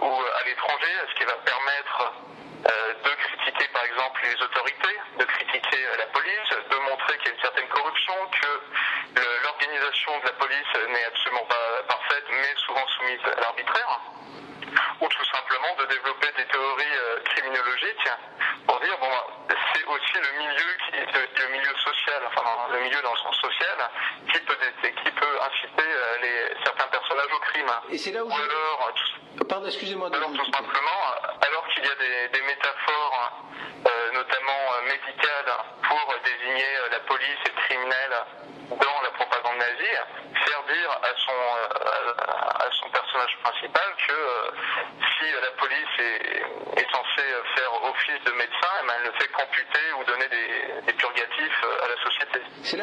ou 0.05 0.23
à 0.39 0.45
l'étranger, 0.45 0.95
ce 1.11 1.15
qui 1.19 1.25
va 1.25 1.35
permettre 1.45 2.13
de 2.63 3.11
critiquer, 3.15 3.69
par 3.73 3.85
exemple, 3.85 4.21
les 4.23 4.41
autorités, 4.43 4.97
de 5.19 5.25
critiquer 5.25 5.85
la 5.99 6.07
police, 6.07 6.51
de 6.71 6.77
montrer 6.91 7.19
qu'il 7.19 7.29
y 7.29 7.31
a 7.31 7.35
une 7.35 7.41
certaine 7.41 7.69
corruption, 7.69 8.15
que 8.31 9.21
l'organisation 9.43 10.19
de 10.21 10.27
la 10.27 10.33
police 10.33 10.75
n'est 10.89 11.05
absolument 11.05 11.47
pas 11.47 11.83
parfaite, 11.89 12.25
mais 12.31 12.55
souvent 12.65 12.87
soumise 12.87 13.21
à 13.37 13.41
l'arbitraire 13.41 14.01
ou 15.01 15.09
tout 15.09 15.25
simplement 15.25 15.75
de 15.79 15.85
développer 15.87 16.33
des 16.37 16.47
théories 16.47 16.97
euh, 16.97 17.21
criminologiques 17.25 18.09
pour 18.67 18.81
dire 18.81 18.97
bon 18.99 19.11
c'est 19.75 19.85
aussi 19.85 20.15
le 20.15 20.39
milieu 20.39 20.71
qui 20.87 20.97
le, 21.43 21.49
milieu 21.49 21.77
social 21.77 22.23
enfin 22.27 22.43
le 22.73 22.81
milieu 22.81 23.01
dans 23.03 23.13
le 23.13 23.19
sens 23.19 23.37
social 23.37 23.91
qui 24.33 24.39
peut 24.41 24.57
qui 24.81 25.11
peut 25.11 25.39
inciter 25.43 25.89
euh, 25.89 26.19
les, 26.23 26.65
certains 26.65 26.87
personnages 26.89 27.33
au 27.35 27.41
crime 27.41 27.73
et 27.93 27.99
c'est 27.99 28.13
là 28.13 28.25
où 28.25 28.29
ou 28.29 28.33
alors, 28.33 28.93
pardon 29.49 29.67
excusez-moi 29.67 30.09
alors 30.13 30.33
tout 30.33 30.53
simplement 30.53 31.01
alors 31.47 31.69
qu'il 31.75 31.85
y 31.85 31.89
a 31.89 31.95
des, 31.95 32.29
des 32.33 32.43
métaphores 32.47 33.33
euh, 33.87 34.13
notamment 34.13 34.63
médicales 34.85 35.53
pour 35.83 36.15
désigner 36.25 36.73
la 36.91 37.01
police 37.01 37.39
et 37.45 37.49
le 37.49 37.61
criminel 37.67 38.13
dans 38.71 39.03
la 39.03 39.11
propagande 39.11 39.59
nazie, 39.59 39.99
faire 40.47 40.63
dire 40.65 40.91
à 40.91 41.13
son, 41.19 41.41
à, 42.63 42.71
son 42.81 42.89
personnage 42.89 43.37
principal 43.43 43.89
que 44.07 44.19
si 45.19 45.27
la 45.33 45.51
police 45.59 45.95
est, 45.99 46.81
est, 46.81 46.91
censée 46.91 47.29
faire 47.57 47.85
office 47.85 48.25
de 48.25 48.33
médecin, 48.33 48.73
eh 48.83 48.87
ben, 48.87 48.95
elle 48.99 49.07
ne 49.13 49.19
fait 49.19 49.29
qu'amputer 49.29 49.93
ou 49.99 50.05
donner 50.05 50.29
des, 50.29 50.83
des, 50.87 50.93
purgatifs 50.95 51.65
à 51.83 51.89
la 51.89 52.03
société. 52.03 52.41
C'est 52.63 52.77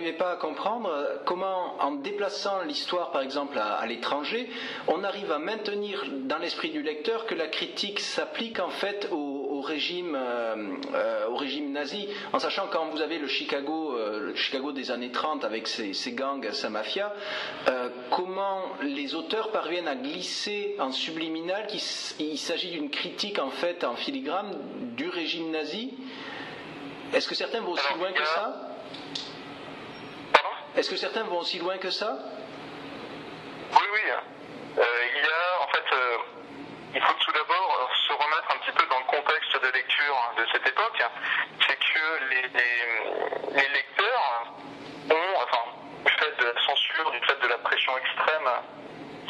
n'arrivais 0.00 0.16
pas 0.16 0.32
à 0.32 0.36
comprendre 0.36 0.90
comment, 1.26 1.76
en 1.80 1.92
déplaçant 1.92 2.62
l'histoire 2.62 3.10
par 3.10 3.20
exemple 3.22 3.58
à, 3.58 3.74
à 3.74 3.86
l'étranger, 3.86 4.48
on 4.88 5.04
arrive 5.04 5.30
à 5.30 5.38
maintenir 5.38 6.04
dans 6.22 6.38
l'esprit 6.38 6.70
du 6.70 6.82
lecteur 6.82 7.26
que 7.26 7.34
la 7.34 7.48
critique 7.48 8.00
s'applique 8.00 8.60
en 8.60 8.70
fait 8.70 9.08
au, 9.12 9.60
régime, 9.60 10.16
euh, 10.16 11.26
au 11.28 11.36
régime 11.36 11.70
nazi, 11.72 12.08
en 12.32 12.38
sachant 12.38 12.66
quand 12.72 12.86
vous 12.86 13.02
avez 13.02 13.18
le 13.18 13.26
Chicago, 13.28 13.94
le 13.94 14.34
Chicago 14.34 14.72
des 14.72 14.90
années 14.90 15.10
30 15.12 15.44
avec 15.44 15.68
ses, 15.68 15.92
gangs, 16.12 16.50
sa 16.52 16.70
mafia, 16.70 17.12
comment 18.10 18.62
les 18.82 19.14
auteurs 19.14 19.50
parviennent 19.50 19.88
à 19.88 19.96
glisser 19.96 20.76
en 20.78 20.92
subliminal 20.92 21.66
qu'il 21.66 22.38
s'agit 22.38 22.70
d'une 22.70 22.88
critique 22.90 23.38
en 23.38 23.50
fait 23.50 23.84
en 23.84 23.96
filigrane 23.96 24.56
du 24.96 25.10
régime 25.10 25.50
nazi. 25.50 25.92
Est-ce 27.12 27.28
que 27.28 27.34
certains 27.34 27.60
vont 27.60 27.72
aussi 27.72 27.94
loin 27.98 28.12
que 28.12 28.24
ça? 28.24 28.69
Est-ce 30.80 30.88
que 30.88 30.96
certains 30.96 31.24
vont 31.24 31.40
aussi 31.40 31.58
loin 31.58 31.76
que 31.76 31.90
ça? 31.90 32.16
Oui, 33.70 33.86
oui. 33.92 34.00
Euh, 34.78 34.82
il 35.14 35.22
y 35.22 35.28
a, 35.28 35.62
en 35.62 35.68
fait, 35.68 35.84
euh, 35.92 36.16
il 36.94 37.02
faut 37.02 37.12
tout 37.20 37.32
d'abord 37.32 37.76
euh, 37.76 37.94
se 38.08 38.12
remettre 38.14 38.48
un 38.48 38.58
petit 38.64 38.72
peu 38.72 38.86
dans 38.88 38.98
le 38.98 39.04
contexte 39.04 39.62
de 39.62 39.68
lecture 39.76 40.32
de 40.38 40.46
cette 40.50 40.66
époque. 40.66 41.04
C'est 41.68 41.76
que 41.76 42.24
les, 42.30 42.42
les, 43.60 43.68
lecteurs 43.68 44.54
ont, 45.10 45.42
enfin, 45.42 45.64
du 46.06 46.12
fait 46.12 46.34
de 46.40 46.46
la 46.46 46.60
censure, 46.64 47.10
du 47.10 47.20
fait 47.26 47.38
de 47.42 47.48
la 47.48 47.58
pression 47.58 47.98
extrême 47.98 48.48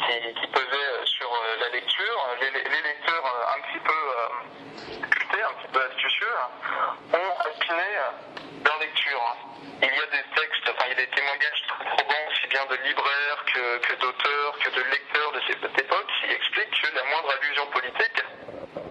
qui, 0.07 0.47
pesait 0.47 1.05
sur 1.05 1.31
la 1.59 1.67
lecture, 1.67 2.27
les, 2.39 2.51
lecteurs 2.51 3.25
un 3.57 3.61
petit 3.67 3.79
peu 3.83 5.09
cutés, 5.09 5.43
un 5.43 5.53
petit 5.59 5.71
peu 5.73 5.81
astucieux, 5.83 6.35
ont 7.11 7.39
affiné 7.41 7.91
leur 8.63 8.79
lecture. 8.79 9.35
Il 9.83 9.87
y 9.87 9.99
a 9.99 10.05
des 10.05 10.23
textes, 10.35 10.50
des 11.01 11.07
témoignages 11.07 11.63
très 11.67 11.85
probants, 11.85 12.25
aussi 12.29 12.47
bien 12.47 12.65
de 12.69 12.75
libraires 12.85 13.41
que, 13.45 13.77
que 13.79 13.93
d'auteurs, 13.95 14.53
que 14.59 14.69
de 14.69 14.81
lecteurs 14.91 15.31
de 15.31 15.41
cette 15.47 15.65
époque, 15.65 16.09
qui 16.21 16.31
expliquent 16.31 16.77
que 16.81 16.95
la 16.95 17.03
moindre 17.05 17.33
allusion 17.41 17.65
politique 17.67 18.21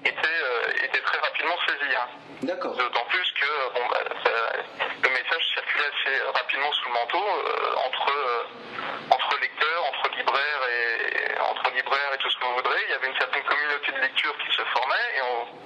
était, 0.04 0.42
euh, 0.42 0.86
était 0.86 1.02
très 1.02 1.18
rapidement 1.18 1.54
saisie. 1.68 1.94
Hein. 1.94 2.08
D'accord. 2.42 2.74
D'autant 2.74 3.06
plus 3.10 3.30
que 3.32 3.50
bon, 3.74 3.86
bah, 3.90 4.00
le 4.10 5.08
message 5.08 5.44
circulait 5.54 5.86
assez 5.86 6.18
rapidement 6.34 6.72
sous 6.72 6.88
le 6.88 6.94
manteau 6.94 7.22
euh, 7.22 7.86
entre, 7.86 8.10
euh, 8.10 9.14
entre 9.14 9.40
lecteurs, 9.40 9.84
entre 9.84 10.10
libraires 10.16 10.62
et 10.66 11.38
entre 11.38 11.70
libraires 11.70 12.12
et 12.14 12.18
tout 12.18 12.30
ce 12.30 12.38
qu'on 12.40 12.52
voudrait. 12.54 12.82
Il 12.86 12.90
y 12.90 12.94
avait 12.94 13.08
une 13.08 13.18
certaine 13.18 13.44
communauté 13.44 13.92
de 13.92 14.00
lecture 14.00 14.34
qui 14.38 14.56
se 14.56 14.62
formait 14.74 15.08
et 15.16 15.22
on 15.22 15.60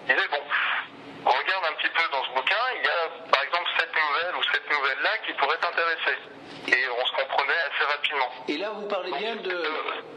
regarde 1.31 1.65
un 1.65 1.73
petit 1.75 1.89
peu 1.89 2.03
dans 2.13 2.23
ce 2.25 2.31
bouquin, 2.31 2.65
il 2.77 2.85
y 2.85 2.89
a 2.89 3.31
par 3.33 3.43
exemple 3.43 3.71
cette 3.79 3.95
nouvelle 3.95 4.37
ou 4.37 4.43
cette 4.53 4.71
nouvelle-là 4.71 5.19
qui 5.27 5.33
pourrait 5.35 5.59
t'intéresser. 5.59 6.19
Et 6.69 6.89
on 6.89 7.07
se 7.07 7.13
comprenait 7.13 7.63
assez 7.69 7.85
rapidement. 7.85 8.14
Et 8.49 8.57
là, 8.59 8.71
vous 8.71 8.87
parlez 8.87 9.13
bien 9.13 9.37
de, 9.37 9.65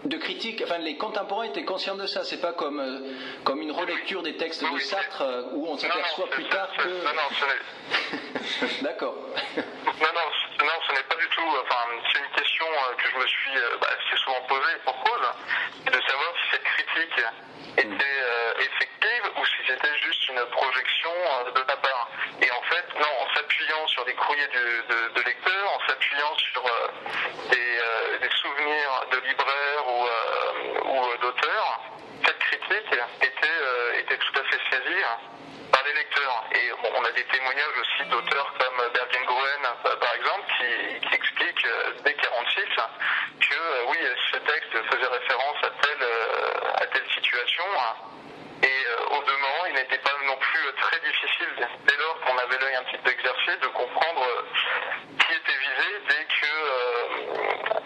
de 0.06 0.18
critique, 0.18 0.62
enfin 0.66 0.78
les 0.80 0.98
contemporains 0.98 1.46
étaient 1.46 1.66
conscients 1.66 1.96
de 1.96 2.06
ça, 2.06 2.24
c'est 2.24 2.42
pas 2.42 2.54
comme, 2.54 2.80
euh, 2.80 3.14
comme 3.44 3.62
une 3.62 3.72
relecture 3.72 4.22
des 4.24 4.36
textes 4.36 4.64
de 4.64 4.80
Sartre 4.80 5.22
euh, 5.22 5.44
où 5.54 5.68
on 5.68 5.78
s'aperçoit 5.78 6.28
plus 6.30 6.48
tard 6.50 6.70
que... 6.78 6.88
Non, 6.88 7.14
non, 7.14 7.30
ce 7.32 7.46
n'est... 7.46 8.82
D'accord. 8.84 9.16
non, 9.56 9.64
non, 10.14 10.66
non, 10.66 10.74
ce 10.88 10.94
n'est 10.94 11.04
pas 11.04 11.16
du 11.16 11.28
tout... 11.30 11.48
Enfin, 11.62 11.84
c'est 12.12 12.20
une 12.20 12.36
question 12.36 12.66
euh, 12.66 12.96
que 12.96 13.10
je 13.10 13.18
me 13.18 13.28
suis 13.28 13.52
bah, 13.82 13.88
souvent 14.26 14.42
posée 14.48 14.78
pour 14.84 14.96
cause, 15.04 15.86
de 15.86 16.02
savoir 16.02 16.34
si 16.36 16.52
cette 16.52 16.64
critique 16.64 17.26
était 17.78 18.58
effective 18.60 18.78
ou 18.78 18.82
si 18.82 18.87
c'était 19.68 19.98
juste 20.00 20.30
une 20.30 20.46
projection 20.46 21.12
de 21.54 21.62
ta 21.62 21.76
part. 21.78 22.10
Et 22.42 22.52
en 22.52 22.62
fait, 22.64 22.86
non, 23.00 23.12
en 23.22 23.34
s'appuyant 23.36 23.88
sur 23.88 24.06
des 24.06 24.14
courriers 24.14 24.48
de, 24.48 25.14
de, 25.14 25.22
lecteurs, 25.22 25.72
en 25.74 25.88
s'appuyant 25.88 26.36
sur 26.38 26.64
des, 27.52 27.80
des, 28.22 28.36
souvenirs 28.36 29.06
de 29.12 29.18
libraires 29.28 29.88
ou, 29.88 30.08
ou 30.90 31.18
d'auteurs, 31.22 31.82
cette 32.26 32.40
critique 32.40 33.00
était, 33.22 34.00
était 34.00 34.18
tout 34.18 34.40
à 34.40 34.44
fait 34.46 34.60
saisie 34.72 35.04
par 35.72 35.84
les 35.84 35.94
lecteurs. 35.94 36.44
Et 36.54 36.72
on 36.96 37.04
a 37.04 37.12
des 37.12 37.24
témoignages 37.26 37.78
aussi 37.82 38.10
d'auteurs 38.10 38.54
comme 38.60 38.92
Bergen-Gruen, 38.94 39.98
par 40.00 40.16
exemple, 40.16 40.46
qui, 40.58 41.08
qui 41.08 41.16
expliquent 41.16 41.68
dès 42.04 42.14
46 42.14 42.64
que 43.42 43.86
oui, 43.90 43.98
ce 44.32 44.38
texte 44.38 44.72
faisait 44.92 45.08
référence 45.08 45.58
à 45.64 45.70
telle, 45.82 46.08
à 46.76 46.88
telle 46.88 47.10
situation. 47.14 47.64
Et 48.64 48.86
au 49.12 49.22
demeurant, 49.22 49.66
il 49.70 49.74
n'était 49.76 50.00
pas 50.00 50.14
non 50.26 50.38
plus 50.38 50.74
très 50.82 50.97
difficile, 51.08 51.68
dès 51.86 51.98
lors 51.98 52.20
qu'on 52.22 52.38
avait 52.38 52.58
l'œil 52.58 52.76
un 52.76 52.84
petit 52.84 52.98
peu 52.98 53.12
exercé, 53.12 53.58
de 53.62 53.68
comprendre 53.68 54.26
qui 55.20 55.34
était 55.34 55.58
visé 55.58 55.90
dès 56.10 56.24
que 56.26 56.54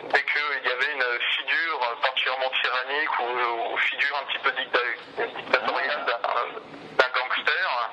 dès 0.10 0.24
qu'il 0.24 0.70
y 0.70 0.74
avait 0.74 0.92
une 0.94 1.20
figure 1.38 1.80
particulièrement 2.02 2.52
tyrannique 2.62 3.20
ou, 3.20 3.78
figure 3.78 4.18
un 4.18 4.26
petit 4.26 4.40
peu 4.40 4.52
dictatoriale 4.52 6.06
d'un 6.06 7.10
gangster. 7.14 7.90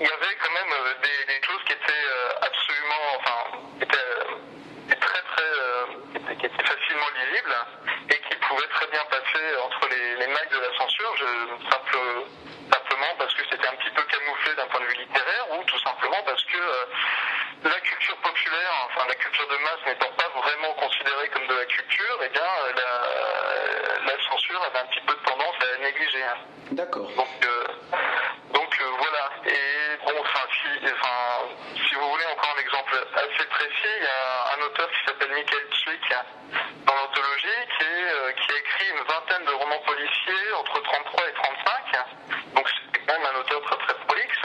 Il 0.00 0.06
y 0.06 0.12
avait 0.12 0.34
quand 0.36 0.52
même 0.52 0.72
des, 1.02 1.40
choses 1.42 1.64
qui 1.66 1.72
étaient 1.72 2.08
absolument, 2.40 3.04
enfin, 3.18 3.38
étaient, 3.82 4.94
très 5.00 5.22
très, 5.22 6.36
qui 6.36 6.46
étaient 6.46 6.64
facilement 6.64 7.10
lisibles 7.18 7.56
et 8.10 8.18
qui 8.28 8.36
pouvaient 8.46 8.68
très 8.68 8.86
bien 8.88 9.04
passer 9.10 9.56
entre 9.64 9.88
les, 9.88 10.16
les 10.16 10.26
mailles 10.28 10.52
de 10.52 10.60
la 10.60 10.78
censure, 10.78 11.14
simplement 11.68 13.14
parce 13.18 13.34
que 13.34 13.42
c'était 13.50 13.66
un 13.66 13.76
petit 13.76 13.90
peu 13.90 14.02
d'un 14.58 14.66
point 14.66 14.80
de 14.80 14.86
vue 14.86 14.98
littéraire 15.06 15.46
ou 15.52 15.64
tout 15.64 15.78
simplement 15.80 16.22
parce 16.26 16.42
que 16.44 16.58
la 17.64 17.80
culture 17.80 18.16
populaire, 18.18 18.72
enfin 18.86 19.06
la 19.08 19.14
culture 19.14 19.48
de 19.48 19.56
masse 19.56 19.82
n'étant 19.86 20.12
pas 20.18 20.28
vraiment 20.40 20.74
considérée 20.74 21.28
comme 21.30 21.46
de 21.46 21.54
la 21.54 21.64
culture, 21.66 22.18
eh 22.24 22.28
bien 22.28 22.50
la, 22.76 24.06
la 24.06 24.22
censure 24.30 24.62
avait 24.62 24.78
un 24.78 24.86
petit 24.86 25.00
peu 25.06 25.14
de 25.14 25.22
tendance 25.22 25.54
à 25.60 25.78
la 25.78 25.78
négliger. 25.84 26.24
D'accord. 26.72 27.08
Donc, 27.16 27.28
euh, 27.44 27.64
donc 28.52 28.80
euh, 28.80 28.84
voilà. 28.98 29.30
Et 29.46 29.96
bon, 30.04 30.20
enfin 30.20 30.44
si, 30.52 30.92
enfin, 30.92 31.48
si 31.74 31.94
vous 31.94 32.10
voulez 32.10 32.26
encore 32.26 32.54
un 32.56 32.60
exemple 32.60 32.94
assez 33.14 33.46
précis, 33.48 33.94
il 34.00 34.04
y 34.04 34.06
a 34.06 34.54
un 34.56 34.66
auteur 34.66 34.88
qui 34.90 35.06
s'appelle 35.06 35.30
Michael 35.30 35.66
Zwick 35.84 36.14
dans 36.84 36.94
l'anthologie 36.94 37.60
qui, 37.78 37.84
est, 37.84 38.34
qui 38.34 38.52
a 38.52 38.58
écrit 38.58 38.88
une 38.90 39.04
vingtaine 39.04 39.44
de 39.44 39.52
romans 39.52 39.82
policiers 39.86 40.52
entre 40.58 40.82
33 40.82 41.28
et 41.28 41.32
35. 41.32 42.54
Donc 42.54 42.68
c'est 42.68 43.00
quand 43.06 43.18
même 43.18 43.28
un 43.34 43.40
auteur 43.40 43.62
très 43.62 43.76
très 43.76 43.94
prolixe. 44.06 44.42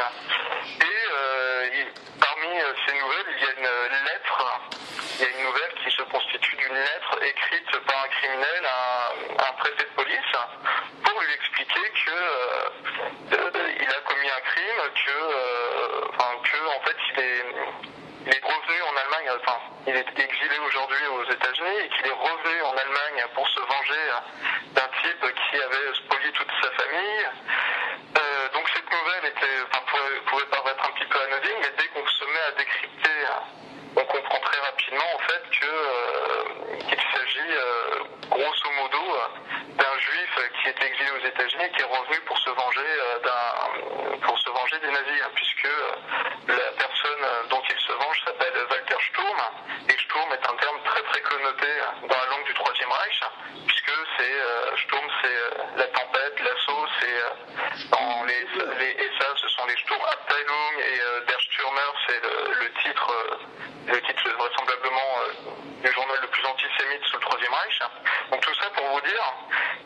Et 0.82 1.12
euh, 1.12 1.84
parmi 2.20 2.48
ces 2.88 2.94
nouvelles, 2.94 3.36
il 3.36 3.44
y 3.44 3.48
a 3.48 3.54
une 3.58 4.06
lettre, 4.06 4.62
il 5.20 5.22
y 5.22 5.26
a 5.26 5.30
une 5.30 5.46
nouvelle 5.46 5.74
qui 5.84 5.92
se 5.92 6.04
constitue 6.04 6.56
d'une 6.56 6.74
lettre 6.74 7.20
écrite 7.22 7.80
par 7.86 8.04
un 8.04 8.08
criminel 8.08 8.66
à, 8.66 9.14
un 9.50 9.54
préfet 9.54 9.84
de 9.84 9.96
police 9.96 10.34
pour 11.04 11.22
lui 11.22 11.34
expliquer 11.34 11.90
que 12.06 12.12
euh, 12.12 13.74
il 13.80 13.90
a 13.90 14.02
commis 14.06 14.30
un 14.30 14.42
crime, 14.42 14.82
que, 14.96 15.12
euh, 15.12 16.08
enfin, 16.10 16.32
que 16.44 16.58
en 16.68 16.82
fait 16.82 16.98
il 17.12 17.20
est, 17.20 17.46
il 18.26 18.34
est 18.34 18.44
revenu 18.44 18.82
en 18.82 18.96
Allemagne, 18.98 19.38
enfin 19.42 19.60
il 19.88 19.96
est 19.96 20.20
exilé 20.20 20.58
aujourd'hui 20.60 21.08
aux 21.08 21.24
États-Unis 21.26 21.78
et 21.84 21.90
qu'il 21.90 22.08
est 22.08 22.18
revenu 22.18 22.62
en 22.62 22.76
Allemagne 22.76 23.26
pour 23.36 23.48
se 23.50 23.60
venger 23.60 24.06
d'un 24.74 24.90
type 25.02 25.26
qui 25.36 25.62
avait 25.62 25.94
spolié 25.94 26.32
toute 26.32 26.52
sa 26.62 26.72
famille. 26.72 27.28
Euh, 28.18 28.50
donc 28.54 28.70
cette 28.74 28.90
nouvelle 28.92 29.26
était, 29.26 29.62
enfin, 29.68 29.84
pouvait, 29.88 30.20
pouvait 30.28 30.46
paraître 30.46 30.86
un 30.86 30.92
petit 30.94 31.06
peu 31.06 31.20
anodine, 31.22 31.58
mais 31.62 31.74
dès 31.78 31.88
qu'on 32.64 32.72
se 32.72 32.88
met 32.88 33.04
à 33.04 33.04
décrypter, 33.04 33.20
on 33.96 34.06
comprend 34.06 34.40
très 34.40 34.60
rapidement 34.60 35.10
en 35.14 35.20
fait 35.20 35.44
que 35.60 36.90
qu'il 36.90 37.00
s'agit 37.14 37.56
grosso 38.30 38.72
modo 38.82 39.04
d'un 39.78 40.00
juif 40.00 40.40
qui 40.62 40.70
est 40.70 40.84
exilé 40.84 41.12
aux 41.12 41.26
États-Unis 41.28 41.66
et 41.66 41.72
qui 41.72 41.82
est 41.82 41.86
revenu 41.86 42.20
pour 42.26 42.38
se 42.40 42.50
venger 42.50 42.90
d'un 43.24 44.20
pour 44.26 44.40
se 44.40 44.50
venger 44.50 44.80
des 44.80 44.92
nazis, 44.92 45.22
hein, 45.24 45.32
puisque 45.36 45.70
la 46.48 46.72
personne 46.78 47.26
dont 47.50 47.62
il 47.70 47.80
se 47.80 47.92
venge 47.92 48.22
s'appelle 48.26 48.54
Walter 48.70 48.98
Sturm 49.10 49.42
et 49.90 49.98
Sturm 49.98 50.32
est 50.32 50.50
un 50.50 50.56
terme 50.56 50.80
très 50.86 51.02
très 51.04 51.22
connoté 51.22 51.68
dans 52.02 52.18
la 52.18 52.26
langue 52.32 52.46
du 52.46 52.54
Troisième 52.54 52.92
Reich, 52.92 53.22
puisque 53.68 53.94
c'est 54.18 54.36
Sturm 54.84 55.08
c'est 55.22 55.78
la 55.78 55.88
tempête, 55.88 56.40
l'assaut, 56.42 56.86
c'est 57.00 57.90
dans 57.90 58.24
les, 58.26 58.42
les 58.80 58.92
et 58.92 59.12
ça 59.20 59.28
ce 59.36 59.48
sont 59.50 59.66
les 59.68 59.78
Sturm 59.78 60.02
Abteilung 60.02 60.80
et 60.80 61.26
Der 61.28 61.40
Stürmer 61.42 61.92
c'est 62.08 62.22
le, 62.24 62.54
le, 62.60 62.74
titre 62.82 63.12
le 63.88 64.02
titre 64.02 64.30
vraisemblablement 64.38 65.12
du 65.84 65.92
journal 65.92 66.18
le 66.22 66.28
plus 66.28 66.46
antisémite 66.46 67.04
sous 67.06 67.18
le 67.18 67.22
Troisième 67.22 67.54
Reich. 67.54 67.80
Donc 68.32 68.42
tout 68.42 68.56
ça 68.56 68.70
pour 68.76 68.86
vous 68.88 69.02
dire 69.02 69.34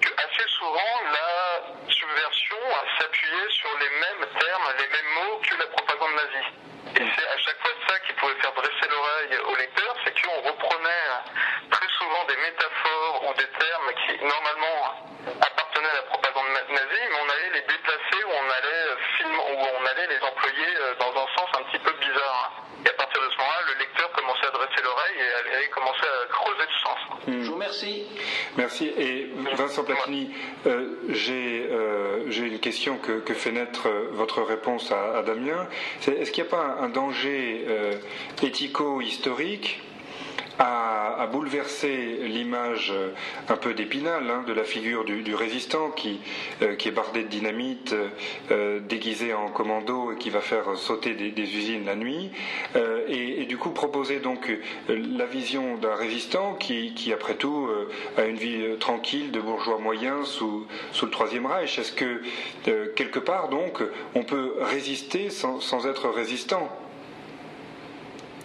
que 0.01 0.09
assez 0.21 0.47
souvent 0.49 0.93
la 1.11 1.89
subversion 1.89 2.57
s'appuyait 2.99 3.49
sur 3.49 3.69
les 3.79 3.89
mêmes 3.89 4.27
termes, 4.39 4.67
les 4.77 4.87
mêmes 4.87 5.11
mots 5.15 5.39
que 5.41 5.55
la 5.57 5.67
propagande 5.67 6.13
nazie. 6.13 6.47
Et 6.95 7.05
c'est 7.15 7.27
à 7.27 7.37
chaque 7.37 7.59
fois 7.59 7.71
ça 7.87 7.99
qui 7.99 8.13
pouvait 8.13 8.35
faire 8.35 8.53
dresser 8.53 8.87
l'oreille 8.89 9.39
au 9.45 9.55
lecteur, 9.55 9.95
c'est 10.03 10.13
qu'on 10.21 10.41
reprenait 10.41 11.07
très 11.69 11.87
souvent 11.97 12.23
des 12.25 12.37
métaphores 12.37 13.23
ou 13.29 13.33
des 13.33 13.49
termes 13.49 13.91
qui 14.05 14.23
normalement 14.23 14.79
appartenaient 15.41 15.89
à 15.89 15.95
la 15.95 16.01
propagande 16.03 16.47
nazie, 16.69 17.05
mais 17.09 17.19
on 17.21 17.29
allait 17.29 17.53
les 17.53 17.61
déplacer 17.61 18.23
ou 18.23 18.29
on 18.29 18.49
allait 18.49 18.85
film, 19.17 19.39
ou 19.39 19.57
on 19.81 19.85
allait 19.85 20.07
les 20.07 20.21
employer 20.21 20.73
dans 20.99 21.11
un 21.11 21.27
sens 21.37 21.49
un 21.59 21.63
petit 21.63 21.79
peu 21.79 21.91
bizarre. 21.99 22.63
Et 22.85 22.89
à 22.89 22.93
partir 22.93 23.21
de 23.21 23.29
ce 23.31 23.37
moment-là, 23.37 23.61
le 23.73 23.79
lecteur 23.79 24.11
commençait 24.11 24.47
à 24.47 24.51
dresser 24.51 24.81
l'oreille 24.83 25.17
et 25.19 25.55
allait 25.55 25.69
commencer 25.69 26.05
à 26.05 26.27
creuser 26.31 26.61
le 26.61 26.79
sens. 26.83 26.99
Hmm. 27.27 27.41
Je 27.43 27.47
vous 27.47 27.53
remercie. 27.55 28.07
Merci. 28.55 28.93
Et 28.97 29.31
Vincent 29.55 29.83
Euh, 30.65 30.85
euh, 31.29 32.25
j'ai 32.29 32.47
une 32.47 32.59
question 32.59 32.97
que, 32.97 33.33
fait 33.33 33.51
naître 33.51 33.87
votre 34.13 34.41
réponse 34.41 34.91
à, 34.91 35.21
Damien. 35.23 35.67
Est-ce 36.07 36.31
qu'il 36.31 36.43
n'y 36.43 36.49
a 36.49 36.51
pas 36.51 36.77
un, 36.81 36.89
danger 36.89 37.65
éthico-historique 38.41 39.81
a, 40.59 41.27
bouleversé 41.31 42.19
l'image 42.23 42.91
euh, 42.95 43.09
un 43.49 43.57
peu 43.57 43.73
d'épinal 43.73 44.29
hein, 44.29 44.43
de 44.47 44.53
la 44.53 44.63
figure 44.63 45.03
du, 45.03 45.35
résistant 45.35 45.91
qui, 45.91 46.19
euh, 46.61 46.75
qui, 46.75 46.87
est 46.87 46.91
bardé 46.91 47.23
de 47.23 47.27
dynamite, 47.27 47.95
euh, 48.51 48.79
déguisé 48.79 49.33
en 49.33 49.49
commando 49.49 50.13
et 50.13 50.15
qui 50.15 50.29
va 50.29 50.41
faire 50.41 50.77
sauter 50.77 51.13
des, 51.13 51.41
usines 51.41 51.85
la 51.85 51.95
nuit, 51.95 52.31
et, 53.07 53.45
du 53.45 53.57
coup 53.57 53.69
proposer 53.69 54.19
donc 54.19 54.51
la 54.89 55.25
vision 55.25 55.77
d'un 55.77 55.95
résistant 55.95 56.55
qui, 56.55 57.13
après 57.13 57.35
tout, 57.35 57.69
a 58.17 58.25
une 58.25 58.35
vie 58.35 58.77
tranquille 58.79 59.31
de 59.31 59.39
bourgeois 59.39 59.79
moyens 59.79 60.27
sous, 60.27 60.67
sous 60.91 61.05
le 61.05 61.11
Troisième 61.11 61.45
Reich. 61.45 61.79
Est-ce 61.79 61.93
que 61.93 62.21
quelque 62.95 63.19
part 63.19 63.49
donc 63.49 63.81
on 64.15 64.23
peut 64.23 64.55
résister 64.59 65.29
sans, 65.29 65.59
sans 65.61 65.87
être 65.87 66.09
résistant, 66.09 66.69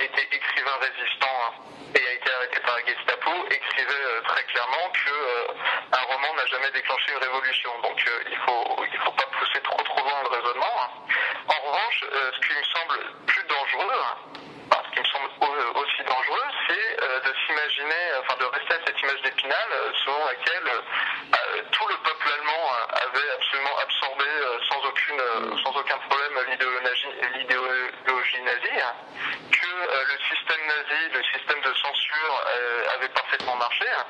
était 0.00 0.36
écrivain 0.36 0.76
résistant 0.80 1.36
hein, 1.44 1.52
et 1.94 2.06
a 2.06 2.12
été 2.12 2.30
arrêté 2.30 2.60
par 2.60 2.76
la 2.76 2.86
Gestapo, 2.86 3.30
écrivait 3.50 4.04
euh, 4.04 4.20
très 4.22 4.44
clairement 4.44 4.88
que 4.92 5.10
un 5.92 6.02
roman 6.02 6.34
n'a 6.34 6.46
jamais 6.46 6.70
déclenché 6.70 7.12
une 7.12 7.18
révolution. 7.18 7.70
Donc 7.82 8.02
il 8.30 8.36
faut, 8.38 8.84
il 8.92 8.98
faut 9.00 9.12
pas 9.12 9.28
pousser 9.38 9.60
trop 9.62 9.82
trop 9.82 10.00
loin 10.00 10.22
le 10.22 10.36
raisonnement. 10.36 10.74
Hein. 10.78 10.88
En 11.48 11.66
revanche, 11.66 12.04
ce 12.10 12.46
qui 12.46 12.54
me 12.54 12.64
semble 12.64 12.98
plus 13.26 13.44
dangereux, 13.44 14.00
hein, 14.00 14.78
ce 14.86 14.90
qui 14.94 15.00
me 15.00 15.04
semble 15.04 15.28
aussi 15.74 16.02
dangereux, 16.04 16.46
c'est 16.68 16.96
de 17.26 17.34
s'imaginer, 17.46 18.04
enfin 18.20 18.36
de 18.38 18.44
rester 18.44 18.74
à 18.74 18.86
cette 18.86 19.00
image 19.02 19.22
d'épinal 19.22 19.68
selon 20.04 20.24
laquelle 20.24 20.70
tout 21.72 21.88
le 21.88 21.96
peuple 21.96 22.28
allemand 22.38 22.70
avait 22.94 23.30
absolument 23.34 23.76
absorbé 23.82 24.30
sans 24.68 24.80
aucune 24.86 25.22
sans 25.64 25.76
aucun 25.76 25.98
problème 25.98 26.20
l'idéologie 26.48 28.42
nazie, 28.42 28.80
euh, 28.80 28.92
le 31.12 31.22
système 31.24 31.60
de 31.60 31.74
censure 31.74 32.44
euh, 32.46 32.96
avait 32.96 33.08
parfaitement 33.08 33.56
marché. 33.56 33.86
Hein. 33.96 34.04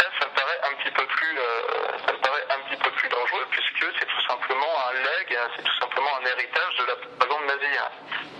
Ça, 0.00 0.08
ça 0.20 0.26
paraît 0.26 0.60
un 0.64 0.74
petit 0.76 0.90
peu 0.90 1.06
plus, 1.06 1.38
euh, 1.38 1.98
ça 2.06 2.12
me 2.12 2.18
paraît 2.18 2.44
un 2.50 2.58
petit 2.68 2.82
peu 2.82 2.90
plus 2.90 3.08
dangereux 3.08 3.46
puisque 3.50 3.86
c'est 3.98 4.06
tout 4.06 4.20
simplement 4.26 4.72
un 4.90 4.92
leg, 4.94 5.36
hein, 5.36 5.48
c'est 5.56 5.62
tout 5.62 5.78
simplement 5.80 6.10
un 6.16 6.26
héritage 6.26 6.76
de 6.78 6.84
la 6.86 6.96
propagande 6.96 7.44
nazie. 7.46 7.78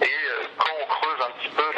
Et 0.02 0.16
quand 0.58 0.74
on 0.80 0.86
creuse 0.86 1.20
un 1.22 1.30
petit 1.38 1.48
peu 1.50 1.72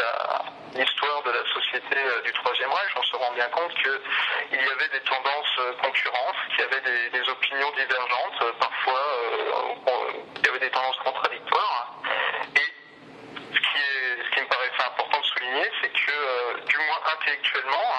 l'histoire 0.75 1.23
de 1.23 1.31
la 1.31 1.45
société 1.53 1.97
du 2.25 2.33
Troisième 2.33 2.73
Reich, 2.73 2.93
on 2.97 3.03
se 3.03 3.17
rend 3.17 3.33
bien 3.33 3.49
compte 3.49 3.75
qu'il 3.75 4.61
y 4.61 4.71
avait 4.71 4.89
des 4.89 5.01
tendances 5.01 5.61
concurrentes, 5.83 6.37
qu'il 6.51 6.61
y 6.61 6.69
avait 6.69 6.81
des, 6.81 7.11
des 7.11 7.29
opinions 7.29 7.71
divergentes, 7.73 8.59
parfois 8.59 9.05
il 10.37 10.47
y 10.47 10.49
avait 10.49 10.61
des 10.61 10.71
tendances 10.71 10.99
contradictoires. 11.05 11.99
Et 12.57 12.75
ce 13.54 13.59
qui, 13.59 13.78
est, 13.78 14.25
ce 14.25 14.30
qui 14.35 14.41
me 14.41 14.49
paraissait 14.49 14.87
important 14.87 15.21
de 15.21 15.26
souligner, 15.26 15.71
c'est 15.80 15.93
que, 15.93 16.11
euh, 16.11 16.61
du 16.67 16.76
moins 16.76 17.00
intellectuellement, 17.15 17.91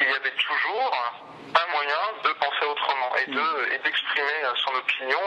il 0.00 0.06
y 0.06 0.14
avait 0.14 0.32
toujours 0.32 0.92
un 1.54 1.72
moyen 1.72 2.02
de 2.24 2.32
penser 2.32 2.64
autrement 2.66 3.14
et 3.16 3.30
de 3.30 3.40
mm. 3.40 3.72
et 3.72 3.78
d'exprimer 3.78 4.42
son 4.56 4.74
opinion 4.74 5.20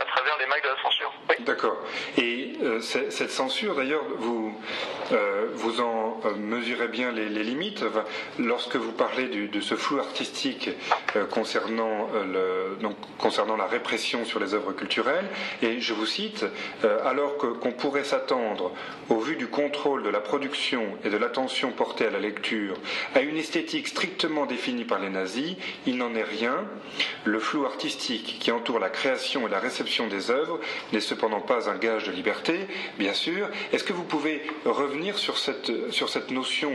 à 0.00 0.04
travers 0.06 0.38
les 0.38 0.46
mailles 0.46 0.62
de 0.62 0.68
la 0.68 0.82
censure. 0.82 1.12
Et 2.18 2.52
euh, 2.62 2.80
cette 2.80 3.30
censure, 3.30 3.74
d'ailleurs, 3.74 4.04
vous 4.18 4.54
euh, 5.12 5.46
vous 5.54 5.80
en 5.80 6.20
euh, 6.24 6.34
mesurez 6.34 6.88
bien 6.88 7.12
les, 7.12 7.28
limites 7.28 7.84
lorsque 8.38 8.76
vous 8.76 8.92
parlez 8.92 9.28
de 9.28 9.60
ce 9.60 9.74
flou 9.74 9.98
artistique 9.98 10.70
concernant 11.30 12.08
la 13.56 13.66
répression 13.66 14.24
sur 14.24 14.40
les 14.40 14.54
œuvres 14.54 14.72
culturelles. 14.72 15.26
Et 15.62 15.80
je 15.80 15.92
vous 15.92 16.06
cite 16.06 16.46
alors 17.04 17.36
qu'on 17.36 17.72
pourrait 17.72 18.04
s'attendre, 18.04 18.72
au 19.10 19.18
vu 19.18 19.36
du 19.36 19.48
contrôle 19.48 20.02
de 20.02 20.08
la 20.08 20.20
production 20.20 20.82
et 21.04 21.10
de 21.10 21.16
l'attention 21.16 21.70
portée 21.72 22.06
à 22.06 22.10
la 22.10 22.18
lecture, 22.18 22.76
à 23.14 23.20
une 23.20 23.36
esthétique 23.36 23.88
strictement 23.88 24.46
définie 24.46 24.84
par 24.84 24.98
les 24.98 25.10
nazis 25.10 25.56
il 25.86 25.96
n'en 25.96 26.14
est 26.14 26.22
rien. 26.22 26.64
Le 27.24 27.38
flou 27.38 27.64
artistique 27.64 28.38
qui 28.40 28.50
entoure 28.50 28.78
la 28.78 28.90
création 28.90 29.46
et 29.46 29.50
la 29.50 29.58
réception 29.58 30.06
des 30.06 30.30
œuvres 30.30 30.60
n'est 30.92 31.00
cependant 31.00 31.40
pas 31.40 31.53
un 31.68 31.76
gage 31.76 32.06
de 32.06 32.12
liberté, 32.12 32.66
bien 32.98 33.14
sûr. 33.14 33.48
Est-ce 33.72 33.84
que 33.84 33.92
vous 33.92 34.04
pouvez 34.04 34.42
revenir 34.64 35.18
sur 35.18 35.38
cette, 35.38 35.90
sur 35.90 36.08
cette 36.08 36.30
notion 36.30 36.72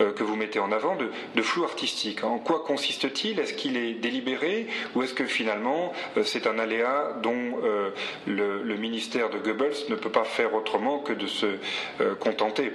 euh, 0.00 0.12
que 0.12 0.22
vous 0.22 0.36
mettez 0.36 0.58
en 0.58 0.72
avant 0.72 0.96
de, 0.96 1.42
flou 1.42 1.64
artistique? 1.64 2.24
En 2.24 2.38
quoi 2.38 2.64
consiste-t-il? 2.66 3.38
Est-ce 3.38 3.54
qu'il 3.54 3.76
est 3.76 3.94
délibéré 3.94 4.66
ou 4.94 5.02
est-ce 5.02 5.14
que 5.14 5.26
finalement 5.26 5.92
euh, 6.16 6.24
c'est 6.24 6.46
un 6.46 6.58
aléa 6.58 7.16
dont 7.22 7.60
euh, 7.62 7.90
le, 8.26 8.62
le, 8.62 8.76
ministère 8.76 9.30
de 9.30 9.38
Goebbels 9.38 9.88
ne 9.88 9.94
peut 9.94 10.10
pas 10.10 10.24
faire 10.24 10.54
autrement 10.54 10.98
que 10.98 11.12
de 11.12 11.26
se 11.26 11.46
contenter? 12.20 12.72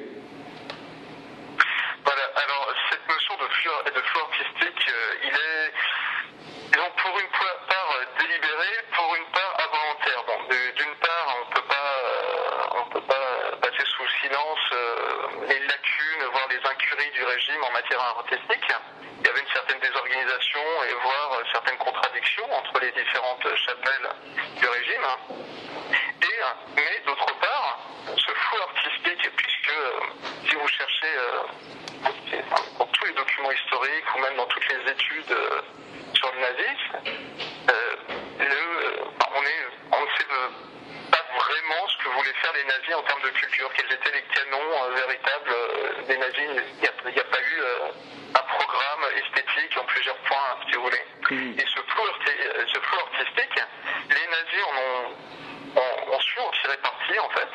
Il 19.19 19.25
y 19.25 19.29
avait 19.29 19.39
une 19.39 19.53
certaine 19.53 19.79
désorganisation 19.79 20.61
et 20.89 20.93
voire 21.01 21.33
euh, 21.33 21.43
certaines 21.51 21.77
contradictions 21.77 22.51
entre 22.53 22.79
les 22.79 22.91
différentes 22.91 23.47
chapelles 23.55 24.09
du 24.55 24.67
régime. 24.67 25.05
Et, 26.21 26.75
mais 26.75 27.01
d'autre 27.05 27.25
part, 27.39 27.79
ce 28.15 28.31
flou 28.31 28.61
artistique, 28.61 29.29
puisque 29.35 29.69
euh, 29.69 29.99
si 30.47 30.55
vous 30.55 30.67
cherchez 30.67 31.13
euh, 31.17 32.41
dans 32.79 32.85
tous 32.85 33.05
les 33.05 33.13
documents 33.13 33.51
historiques 33.51 34.15
ou 34.15 34.19
même 34.19 34.35
dans 34.35 34.45
toutes 34.45 34.67
les 34.69 34.91
études 34.91 35.37
sur 36.13 36.31
le 36.33 36.39
nazisme, 36.39 36.97
on, 39.35 39.43
est, 39.43 39.67
on 39.91 40.01
ne 40.01 40.17
sait 40.17 40.27
pas 41.11 41.25
vraiment 41.37 41.87
ce 41.87 42.03
que 42.03 42.09
voulaient 42.09 42.37
faire 42.41 42.53
les 42.53 42.63
nazis 42.65 42.95
en 42.95 43.03
termes 43.03 43.21
de 43.21 43.29
culture, 43.29 43.69
quels 43.73 43.91
étaient 43.91 44.11
les 44.11 44.23
canons 44.23 44.91
véritables 44.95 45.55
des 46.07 46.17
nazis. 46.17 46.47
Il 46.47 46.81
n'y 46.81 47.19
a, 47.19 47.23
pas 47.23 47.41
eu 47.41 47.61
esthétique 49.15 49.77
en 49.77 49.83
plusieurs 49.85 50.17
points, 50.17 50.57
si 50.67 50.75
vous 50.75 50.83
voulez. 50.83 51.03
Et 51.31 51.65
ce 51.65 51.81
flou, 51.91 52.03
ce 52.73 52.79
flou 52.79 52.97
artistique, 52.99 53.63
les 54.09 54.27
nazis 54.27 54.63
en 54.63 55.81
ont, 55.81 56.13
ont, 56.13 56.19
su 56.19 56.39
en 56.39 56.51
tirer 56.61 56.77
parti, 56.77 57.19
en 57.19 57.29
fait, 57.29 57.49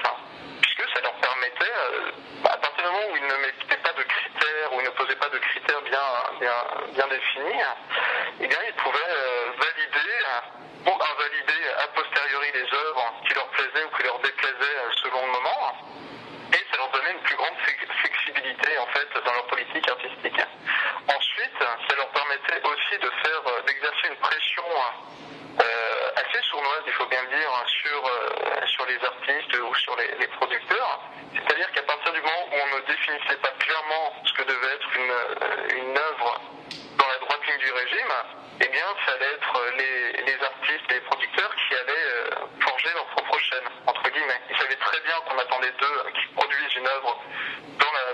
puisque 0.61 0.94
ça 0.94 1.01
leur 1.03 1.14
permettait, 1.14 1.64
euh, 1.64 2.11
à 2.44 2.57
partir 2.57 2.85
du 2.85 2.90
moment 2.90 3.12
où 3.12 3.16
ils 3.16 3.27
ne 3.27 3.37
mettaient 3.37 3.83
pas 3.83 3.92
de 3.92 4.03
critères, 4.03 4.72
où 4.72 4.81
ils 4.81 4.85
ne 4.85 4.90
posaient 4.90 5.16
pas 5.16 5.29
de 5.29 5.38
critères 5.38 5.83
bien, 5.83 6.09
bien, 6.40 6.64
bien 6.94 7.07
définis, 7.09 7.62
eh 8.40 8.46
bien, 8.46 8.59
ils 8.66 8.75
pouvaient 8.75 8.98
euh, 8.98 9.53
valider 9.59 10.18
ou 10.85 10.90
invalider 10.90 11.62
a 11.79 11.87
posteriori 11.88 12.51
les 12.55 12.75
œuvres 12.75 13.14
qui 13.27 13.35
leur 13.35 13.46
plaisaient 13.48 13.85
ou 13.85 13.96
qui 13.96 14.03
leur 14.03 14.18
déplaisaient 14.18 14.79
euh, 14.79 14.90
selon 15.03 15.27
le 15.27 15.33
moment. 15.33 15.77
Et 16.53 16.66
ça 16.70 16.77
leur 16.77 16.90
donnait 16.90 17.12
une 17.12 17.22
plus 17.22 17.37
grande 17.37 17.57
flexibilité, 17.57 18.79
en 18.79 18.87
fait, 18.87 19.09
dans 19.25 19.33
leur 19.33 19.46
politique 19.46 19.88
artistique 19.88 20.42
ça 21.88 21.96
leur 21.96 22.09
permettait 22.09 22.61
aussi 22.66 22.98
de 22.98 23.11
faire, 23.22 23.42
euh, 23.46 23.62
d'exercer 23.66 24.09
une 24.09 24.16
pression 24.16 24.64
euh, 25.61 26.11
assez 26.16 26.42
sournoise, 26.49 26.83
il 26.87 26.92
faut 26.92 27.07
bien 27.07 27.22
le 27.22 27.37
dire, 27.37 27.51
sur, 27.66 28.07
euh, 28.07 28.66
sur 28.66 28.87
les 28.87 28.99
artistes 29.05 29.55
ou 29.59 29.74
sur 29.77 29.96
les, 29.96 30.27
producteurs. 30.38 31.01
C'est-à-dire 31.35 31.70
qu'à 31.72 31.83
partir 31.83 32.12
du 32.12 32.20
moment 32.20 32.46
où 32.51 32.55
on 32.55 32.77
ne 32.77 32.83
définissait 33.03 33.41
pas 33.43 33.51
clairement 33.59 34.12
ce 34.25 34.33
que 34.35 34.43
devait 34.43 34.75
être 34.75 34.91
une, 34.95 35.83
une 35.83 35.99
œuvre 35.99 36.41
dans 36.99 37.09
la 37.09 37.19
droite 37.19 37.41
ligne 37.49 37.59
du 37.59 37.73
régime, 37.73 38.15
eh 38.61 38.69
bien, 38.69 38.87
ça 39.05 39.12
allait 39.12 39.35
être 39.35 39.55
les, 39.77 40.23
les 40.23 40.38
artistes 40.38 40.87
et 40.91 40.95
les 40.95 41.01
producteurs 41.01 41.51
qui 41.57 41.75
allaient 41.75 42.31
forger 42.61 42.91
leur 42.95 43.07
propre 43.07 43.38
chaîne, 43.41 43.67
entre 43.87 44.03
guillemets. 44.11 44.41
Ils 44.51 44.57
savaient 44.57 44.77
très 44.77 45.01
bien 45.01 45.15
qu'on 45.27 45.38
attendait 45.38 45.75
d'eux 45.81 45.99
qu'ils 46.15 46.31
produisent 46.35 46.77
une 46.77 46.87
œuvre 46.87 47.19
dans 47.79 47.93
la, 47.93 48.05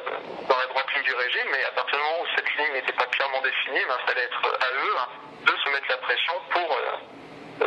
dans 0.48 0.56
la 0.56 0.66
droite 0.72 0.88
ligne 0.94 1.04
du 1.04 1.14
régime, 1.14 1.48
mais 1.52 1.64
à 1.64 1.72
partir 1.72 1.98
du 1.98 2.04
moment 2.04 2.22
où 2.22 2.28
cette 2.36 2.56
ligne 2.56 2.72
n'était 2.72 2.96
pas 2.96 3.06
clairement 3.12 3.42
définie, 3.42 3.84
il 3.84 4.06
fallait 4.08 4.24
être 4.24 4.44
à 4.48 4.70
eux 4.72 4.96
de 5.44 5.52
se 5.52 5.68
mettre 5.68 5.88
la 5.90 5.98
pression 5.98 6.34
pour, 6.50 6.68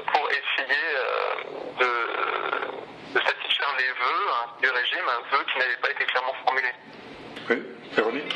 pour 0.02 0.30
essayer 0.32 0.86
de, 1.78 1.92
satisfaire 3.14 3.76
les 3.78 3.92
vœux 3.94 4.62
du 4.62 4.70
régime, 4.70 5.06
vœux 5.32 5.46
qui 5.54 5.60
n'avaient 5.60 5.82
pas 5.82 5.92
été 5.92 6.06
clairement 6.06 6.34
formulés. 6.46 6.74
Oui, 7.50 7.64
Véronique 7.94 8.36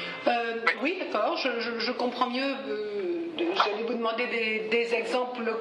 Oui, 0.81 0.99
d'accord, 0.99 1.37
je, 1.37 1.79
je, 1.79 1.91
comprends 1.91 2.29
mieux 2.29 2.55
j'allais 3.37 3.83
vous 3.83 3.93
demander 3.93 4.27
des, 4.69 4.93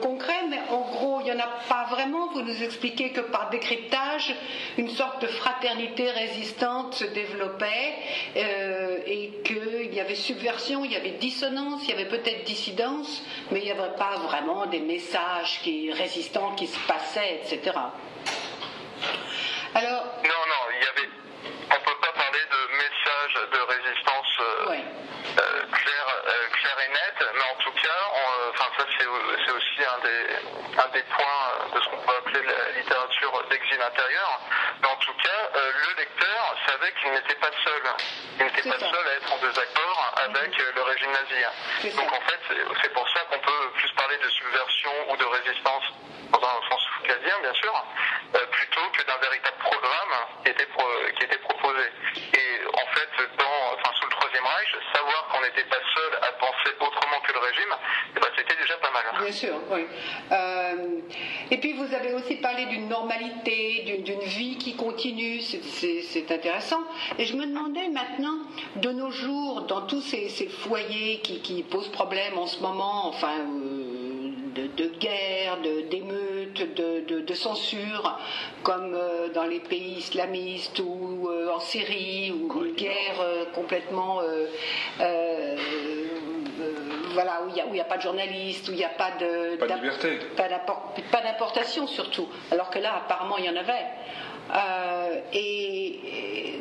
concrets, 0.04 0.44
mais 0.50 0.60
en 0.68 0.82
gros, 0.82 1.20
il 1.20 1.24
n'y 1.24 1.32
en 1.32 1.38
a 1.38 1.48
pas 1.66 1.86
vraiment. 1.88 2.28
Vous 2.32 2.42
nous 2.42 2.62
expliquez 2.62 3.10
que 3.12 3.22
par 3.22 3.48
décryptage, 3.48 4.34
une 4.76 4.90
sorte 4.90 5.22
de 5.22 5.26
fraternité 5.26 6.10
résistante 6.10 6.94
se 6.94 7.04
développait 7.04 7.94
euh, 8.36 8.98
et 9.06 9.30
qu'il 9.44 9.94
y 9.94 10.00
avait 10.00 10.14
subversion, 10.14 10.84
il 10.84 10.92
y 10.92 10.96
avait 10.96 11.12
dissonance, 11.12 11.84
il 11.84 11.90
y 11.90 11.92
avait 11.94 12.08
peut-être 12.08 12.44
dissidence, 12.44 13.24
mais 13.50 13.60
il 13.60 13.64
n'y 13.64 13.70
avait 13.70 13.96
pas 13.96 14.16
vraiment 14.18 14.66
des 14.66 14.80
messages 14.80 15.60
qui, 15.62 15.90
résistants 15.90 16.54
qui 16.54 16.66
se 16.66 16.78
passaient, 16.86 17.40
etc. 17.42 17.72
Alors, 19.74 20.04
non, 20.22 20.42
non, 20.52 20.62
il 20.76 20.84
y 20.84 20.88
avait. 20.88 21.08
On 21.70 21.74
ne 21.74 21.84
peut 21.84 22.00
pas 22.00 22.12
parler 22.12 22.40
de 22.52 22.76
messages 22.76 23.50
de 23.52 23.58
résistance. 23.72 24.38
Euh, 24.40 24.74
euh, 25.36 25.62
clair, 25.72 26.04
euh, 26.26 26.48
clair 26.52 26.76
et 26.84 26.92
net, 26.92 27.28
mais 27.34 27.42
en 27.42 27.58
tout 27.64 27.72
cas, 27.72 27.88
euh, 27.88 28.50
enfin 28.50 28.70
ça 28.78 28.84
c'est 28.98 29.52
aussi 29.52 29.80
un 29.82 29.98
des, 30.04 30.78
un 30.78 30.83
des 30.94 31.02
points 31.02 31.68
de 31.74 31.80
ce 31.80 31.88
qu'on 31.90 31.98
peut 31.98 32.16
appeler 32.16 32.40
la 32.46 32.70
littérature 32.78 33.44
d'exil 33.50 33.80
intérieur. 33.82 34.40
Mais 34.80 34.88
en 34.88 34.96
tout 34.96 35.14
cas, 35.14 35.50
le 35.54 35.96
lecteur 35.98 36.56
savait 36.66 36.92
qu'il 36.92 37.10
n'était 37.10 37.34
pas 37.34 37.50
seul. 37.64 37.82
Il 38.38 38.44
n'était 38.46 38.68
pas 38.70 38.78
seul 38.78 39.06
à 39.08 39.14
être 39.14 39.32
en 39.32 39.38
désaccord 39.38 40.14
avec 40.16 40.56
le 40.56 40.82
régime 40.82 41.10
nazi. 41.12 41.94
Donc 41.96 42.12
en 42.12 42.20
fait, 42.20 42.40
c'est 42.82 42.92
pour 42.92 43.08
ça 43.10 43.20
qu'on 43.30 43.38
peut 43.38 43.70
plus 43.76 43.90
parler 43.92 44.16
de 44.18 44.28
subversion 44.28 44.92
ou 45.10 45.16
de 45.16 45.24
résistance 45.24 45.84
dans 46.32 46.48
un 46.48 46.68
sens 46.70 46.82
foucaldien, 46.96 47.38
bien 47.40 47.54
sûr, 47.54 47.84
plutôt 48.50 48.88
que 48.92 49.02
d'un 49.04 49.18
véritable 49.18 49.58
programme 49.58 50.14
qui 50.44 50.50
était, 50.50 50.68
qui 51.16 51.24
était 51.24 51.38
proposé. 51.38 51.92
Et 52.34 52.60
en 52.72 52.86
fait, 52.94 53.10
dans, 53.38 53.74
enfin, 53.74 53.90
sous 53.98 54.04
le 54.06 54.10
Troisième 54.10 54.46
Reich, 54.46 54.76
savoir 54.94 55.26
qu'on 55.28 55.40
n'était 55.42 55.64
pas 55.64 55.82
seul 55.94 56.18
à 56.22 56.32
penser 56.32 56.74
autrement 56.80 57.20
que 57.20 57.32
le 57.32 57.38
régime, 57.38 57.76
eh 58.16 58.20
ben, 58.20 58.28
Bien 59.20 59.32
sûr, 59.32 59.54
oui. 59.72 59.80
Euh, 60.30 61.00
et 61.50 61.58
puis 61.58 61.72
vous 61.72 61.94
avez 61.94 62.12
aussi 62.14 62.36
parlé 62.36 62.66
d'une 62.66 62.88
normalité, 62.88 64.02
d'une 64.04 64.20
vie 64.20 64.56
qui 64.56 64.74
continue, 64.74 65.40
c'est 65.40 66.30
intéressant. 66.30 66.80
Et 67.18 67.24
je 67.24 67.36
me 67.36 67.46
demandais 67.46 67.88
maintenant, 67.88 68.38
de 68.76 68.90
nos 68.90 69.10
jours, 69.10 69.62
dans 69.62 69.82
tous 69.82 70.00
ces, 70.00 70.28
foyers 70.48 71.18
qui, 71.20 71.62
posent 71.62 71.88
problème 71.88 72.38
en 72.38 72.46
ce 72.46 72.60
moment, 72.60 73.08
enfin, 73.08 73.32
euh, 73.40 74.30
de, 74.54 74.68
de, 74.76 74.88
guerre, 74.98 75.58
d'émeutes, 75.90 76.74
de, 76.74 77.20
de, 77.20 77.34
censure, 77.34 78.18
comme 78.62 78.94
euh, 78.94 79.28
dans 79.30 79.44
les 79.44 79.60
pays 79.60 79.98
islamistes 79.98 80.78
ou 80.78 81.28
en 81.52 81.60
Syrie, 81.60 82.32
ou 82.32 82.64
une 82.64 82.74
guerre 82.74 83.48
complètement 83.54 84.20
voilà, 87.14 87.42
où 87.44 87.48
il 87.48 87.72
n'y 87.72 87.80
a, 87.80 87.84
pas 87.84 87.96
de 87.96 88.02
journalistes, 88.02 88.68
où 88.68 88.72
il 88.72 88.78
n'y 88.78 88.84
a 88.84 88.90
pas 88.90 89.12
de, 89.12 89.56
pas 89.56 89.66
de 89.66 89.74
liberté. 89.74 90.18
Pas 90.36 91.20
d'importation 91.22 91.86
surtout, 91.86 92.28
alors 92.50 92.70
que 92.70 92.78
là 92.78 93.02
apparemment 93.04 93.38
il 93.38 93.46
y 93.46 93.48
en 93.48 93.56
avait. 93.56 93.86
Euh, 94.52 95.20
et, 95.32 96.60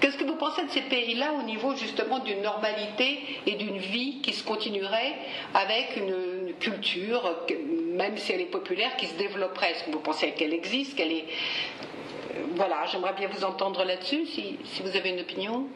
qu'est-ce 0.00 0.16
que 0.16 0.24
vous 0.24 0.36
pensez 0.36 0.64
de 0.64 0.70
ces 0.70 0.82
pays-là 0.82 1.32
au 1.34 1.42
niveau 1.42 1.74
justement 1.76 2.20
d'une 2.20 2.40
normalité 2.42 3.40
et 3.46 3.52
d'une 3.56 3.78
vie 3.78 4.20
qui 4.22 4.32
se 4.32 4.44
continuerait 4.44 5.14
avec 5.54 5.96
une, 5.96 6.54
culture, 6.58 7.46
même 7.92 8.18
si 8.18 8.32
elle 8.32 8.40
est 8.42 8.50
populaire, 8.50 8.96
qui 8.96 9.06
se 9.06 9.14
développerait? 9.14 9.70
Est-ce 9.70 9.84
que 9.84 9.90
vous 9.90 10.00
pensez 10.00 10.32
qu'elle 10.32 10.52
existe 10.52 10.96
qu'elle 10.96 11.12
est... 11.12 11.26
Voilà, 12.54 12.84
j'aimerais 12.86 13.14
bien 13.14 13.28
vous 13.28 13.44
entendre 13.44 13.84
là-dessus, 13.84 14.26
si, 14.26 14.58
si 14.64 14.82
vous 14.82 14.94
avez 14.96 15.10
une 15.10 15.20
opinion. 15.20 15.66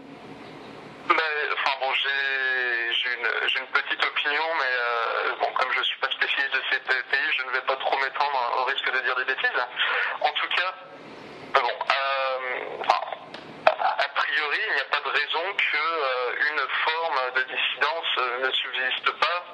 Ben, 1.09 1.16
enfin 1.53 1.77
bon, 1.81 1.92
j'ai 1.94 3.11
une, 3.12 3.27
une, 3.27 3.66
petite 3.72 4.05
opinion, 4.05 4.42
mais 4.59 4.72
euh, 4.72 5.35
bon, 5.40 5.46
comme 5.55 5.72
je 5.72 5.79
ne 5.79 5.85
suis 5.85 5.98
pas 5.98 6.11
spécialiste 6.11 6.55
de 6.55 6.62
ces 6.70 6.81
pays, 6.81 7.31
je 7.38 7.44
ne 7.44 7.44
vais 7.55 7.67
pas 7.67 7.77
trop 7.77 7.97
m'étendre 7.99 8.57
au 8.59 8.64
risque 8.64 8.90
de 8.90 8.99
dire 9.01 9.14
des 9.17 9.25
bêtises. 9.25 9.62
En 10.21 10.31
tout 10.31 10.49
cas, 10.57 10.75
bon, 11.55 11.71
euh, 11.71 12.83
a 12.88 14.09
priori, 14.14 14.59
il 14.69 14.75
n'y 14.75 14.81
a 14.81 14.90
pas 14.90 15.01
de 15.01 15.09
raison 15.09 15.55
qu'une 15.57 16.59
euh, 16.59 16.69
forme 16.85 17.21
de 17.37 17.43
dissidence 17.43 18.43
ne 18.43 18.51
subsiste 18.51 19.11
pas 19.21 19.45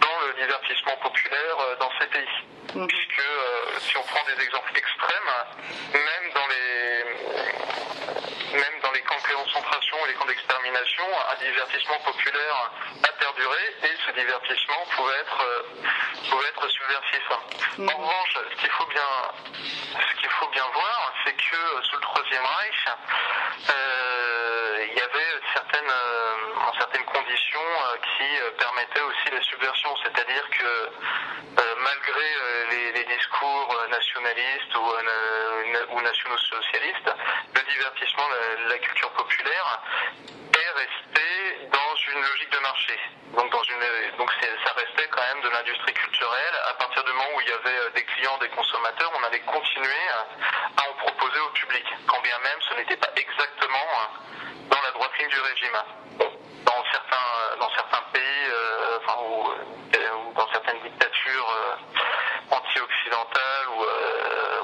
dans 0.00 0.26
le 0.26 0.32
divertissement 0.40 0.96
populaire 1.02 1.56
dans 1.78 1.90
ces 2.00 2.06
pays. 2.06 2.36
Mmh. 2.74 2.86
Puisque 2.86 3.22
si 3.80 3.96
on 3.98 4.02
prend 4.02 4.24
des 4.24 4.42
exemples 4.42 4.72
extrêmes, 4.74 5.32
même 5.92 6.32
dans 6.34 6.46
les 6.46 7.51
camps 9.12 9.28
de 9.28 9.44
concentration 9.44 9.96
et 10.04 10.08
les 10.08 10.14
camps 10.14 10.26
d'extermination, 10.26 11.04
un 11.30 11.44
divertissement 11.44 11.98
populaire 12.04 12.70
a 13.02 13.12
perduré 13.18 13.62
et 13.82 13.92
ce 14.06 14.12
divertissement 14.12 14.86
pouvait 14.96 15.18
être, 15.20 15.42
euh, 15.42 16.30
pouvait 16.30 16.48
être 16.48 16.68
subversif. 16.68 17.30
En 17.78 17.98
revanche, 18.00 18.38
ce 18.50 18.60
qu'il 18.60 18.70
faut 18.70 18.86
bien, 18.86 19.10
ce 19.92 20.20
qu'il 20.20 20.30
faut 20.30 20.48
bien 20.48 20.66
voir, 20.72 21.12
c'est 21.24 21.34
que 21.34 21.82
sous 21.82 21.96
le 21.96 22.02
Troisième 22.02 22.44
Reich, 22.44 22.88
euh, 23.68 24.21
il 24.86 24.94
y 24.94 25.00
avait 25.00 25.40
certaines, 25.54 25.90
euh, 25.90 26.78
certaines 26.78 27.04
conditions 27.04 27.60
qui 28.02 28.58
permettaient 28.58 29.00
aussi 29.02 29.30
la 29.32 29.42
subversion, 29.42 29.90
c'est-à-dire 30.02 30.48
que 30.50 30.90
malgré 31.78 32.92
les, 32.92 33.04
discours 33.04 33.76
nationalistes 33.90 34.74
ou, 34.76 35.94
ou 35.94 36.00
nationaux-socialistes, 36.00 37.10
le 37.54 37.60
divertissement, 37.72 38.28
la, 38.68 38.78
culture 38.78 39.10
populaire 39.10 39.82
est 40.54 40.70
restée 40.78 41.02
dans 41.12 41.41
logique 42.20 42.50
de 42.50 42.58
marché. 42.58 42.98
Donc, 43.36 43.50
dans 43.50 43.62
une, 43.62 44.16
donc 44.18 44.30
ça 44.64 44.72
restait 44.76 45.08
quand 45.08 45.22
même 45.22 45.42
de 45.42 45.48
l'industrie 45.48 45.94
culturelle. 45.94 46.54
À 46.68 46.74
partir 46.74 47.02
du 47.04 47.12
moment 47.12 47.30
où 47.36 47.40
il 47.40 47.48
y 47.48 47.52
avait 47.52 47.90
des 47.94 48.04
clients, 48.04 48.36
des 48.38 48.48
consommateurs, 48.50 49.10
on 49.18 49.24
allait 49.24 49.40
continuer 49.40 50.04
à 50.76 50.82
en 50.88 50.92
proposer 50.94 51.40
au 51.40 51.50
public, 51.50 51.84
quand 52.06 52.20
bien 52.20 52.38
même 52.38 52.58
ce 52.68 52.74
n'était 52.74 52.96
pas 52.96 53.10
exactement 53.16 53.88
dans 54.68 54.80
la 54.82 54.90
droite 54.92 55.12
ligne 55.18 55.28
du 55.28 55.40
régime. 55.40 55.78
Dans 56.64 56.84
certains, 56.90 57.56
dans 57.58 57.70
certains 57.70 58.02
pays, 58.12 58.44
euh, 58.48 58.98
enfin, 59.02 59.18
ou, 59.22 59.50
euh, 59.50 60.32
dans 60.34 60.48
certaines 60.52 60.80
dictatures 60.80 61.50
euh, 61.50 62.54
anti-occidentales 62.54 63.68
ou, 63.68 63.84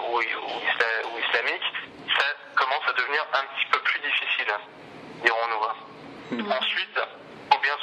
ou, 0.08 0.20
ou 0.20 1.18
islamiques, 1.18 1.72
ça 2.16 2.24
commence 2.54 2.86
à 2.88 2.92
devenir 2.92 3.26
un 3.34 3.44
petit 3.54 3.66
peu 3.70 3.80
plus 3.80 4.00
difficile, 4.00 4.54
dirons-nous. 5.22 5.58
Mmh. 6.30 6.52
Ensuite, 6.52 7.00
faut 7.52 7.58
bien 7.60 7.76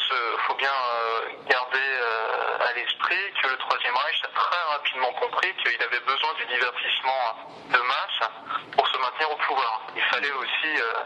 faut 0.48 0.56
bien 0.56 0.70
euh, 0.70 1.22
garder 1.50 1.78
euh, 1.80 2.70
à 2.70 2.74
l'esprit 2.74 3.34
que 3.42 3.48
le 3.50 3.58
Troisième 3.58 3.96
Reich 3.96 4.22
a 4.24 4.28
très 4.28 4.64
rapidement 4.70 5.12
compris 5.14 5.54
qu'il 5.64 5.82
avait 5.96 6.06
besoin 6.06 6.34
du 6.34 6.46
divertissement 6.46 7.48
de 7.72 7.78
masse 7.78 8.30
pour 8.76 8.88
se 8.88 8.98
maintenir 8.98 9.32
au 9.32 9.36
pouvoir. 9.38 9.82
Il 9.96 10.04
fallait 10.04 10.32
aussi, 10.32 10.82
euh, 10.82 11.04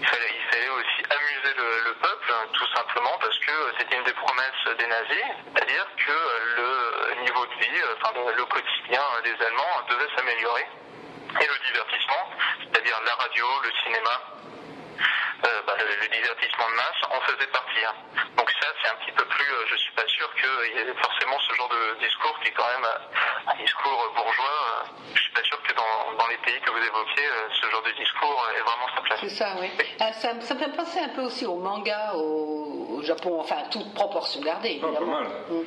il 0.00 0.06
fallait, 0.06 0.68
aussi 0.70 1.02
amuser 1.10 1.54
le, 1.56 1.94
peuple, 1.94 2.32
tout 2.52 2.66
simplement 2.74 3.16
parce 3.20 3.38
que 3.38 3.52
c'était 3.78 3.96
une 3.96 4.04
des 4.04 4.12
promesses 4.12 4.76
des 4.78 4.86
nazis, 4.86 5.24
c'est-à-dire 5.54 5.86
que 5.96 6.12
le 6.56 7.22
niveau 7.22 7.46
de 7.46 7.54
vie, 7.54 7.80
le 8.36 8.44
quotidien 8.44 9.02
des 9.24 9.44
Allemands 9.44 9.86
devait 9.88 10.08
s'améliorer 10.16 10.66
et 11.40 11.46
le 11.46 11.58
divertissement, 11.66 12.30
c'est-à-dire 12.60 13.00
la 13.04 13.14
radio, 13.14 13.46
le 13.62 13.70
cinéma, 13.84 14.22
euh, 15.46 15.62
bah, 15.66 15.74
le, 15.78 16.08
divertissement 16.08 16.68
de 16.70 16.74
masse 16.74 17.02
en 17.10 17.20
faisait 17.20 17.46
partie. 17.48 17.84
Hein. 17.84 17.94
Donc 18.36 18.50
ça, 18.50 18.66
c'est 18.82 18.90
un 18.90 18.96
petit 18.96 19.12
peu 19.12 19.24
plus, 19.24 19.50
euh, 19.52 19.66
je 19.70 19.76
suis 19.76 19.92
pas 19.92 20.06
sûr 20.06 20.28
qu'il 20.34 20.76
y 20.76 20.78
ait 20.80 20.84
forcément 21.28 21.38
ce 21.48 21.54
genre 21.56 21.68
de 21.68 22.04
discours 22.04 22.38
qui 22.42 22.48
est 22.48 22.52
quand 22.52 22.64
même 22.64 22.84
euh, 22.84 23.52
un 23.52 23.62
discours 23.62 24.12
bourgeois. 24.16 24.84
je 25.14 25.20
suis 25.20 25.32
pas 25.32 25.42
sûr 25.42 25.62
que 25.62 25.74
dans, 25.74 26.16
dans, 26.18 26.28
les 26.28 26.36
pays 26.38 26.60
que 26.60 26.70
vous 26.70 26.78
évoquiez, 26.78 27.24
ce 27.60 27.70
genre 27.70 27.82
de 27.82 27.90
discours 27.92 28.46
ait 28.56 28.60
vraiment 28.60 28.88
sa 28.94 29.02
place. 29.02 29.18
C'est 29.20 29.28
ça, 29.28 29.54
oui. 29.60 29.70
ça, 29.98 30.12
ça, 30.12 30.54
me 30.54 30.58
fait 30.60 30.76
penser 30.76 31.00
un 31.00 31.08
peu 31.08 31.22
aussi 31.22 31.46
au 31.46 31.56
manga 31.56 32.14
au, 32.14 33.02
Japon, 33.02 33.40
enfin 33.40 33.62
toute 33.70 33.94
proportion 33.94 34.40
gardée, 34.40 34.80
évidemment. 34.82 34.98
pas 34.98 35.04
mal. 35.06 35.26
Mm. 35.50 35.64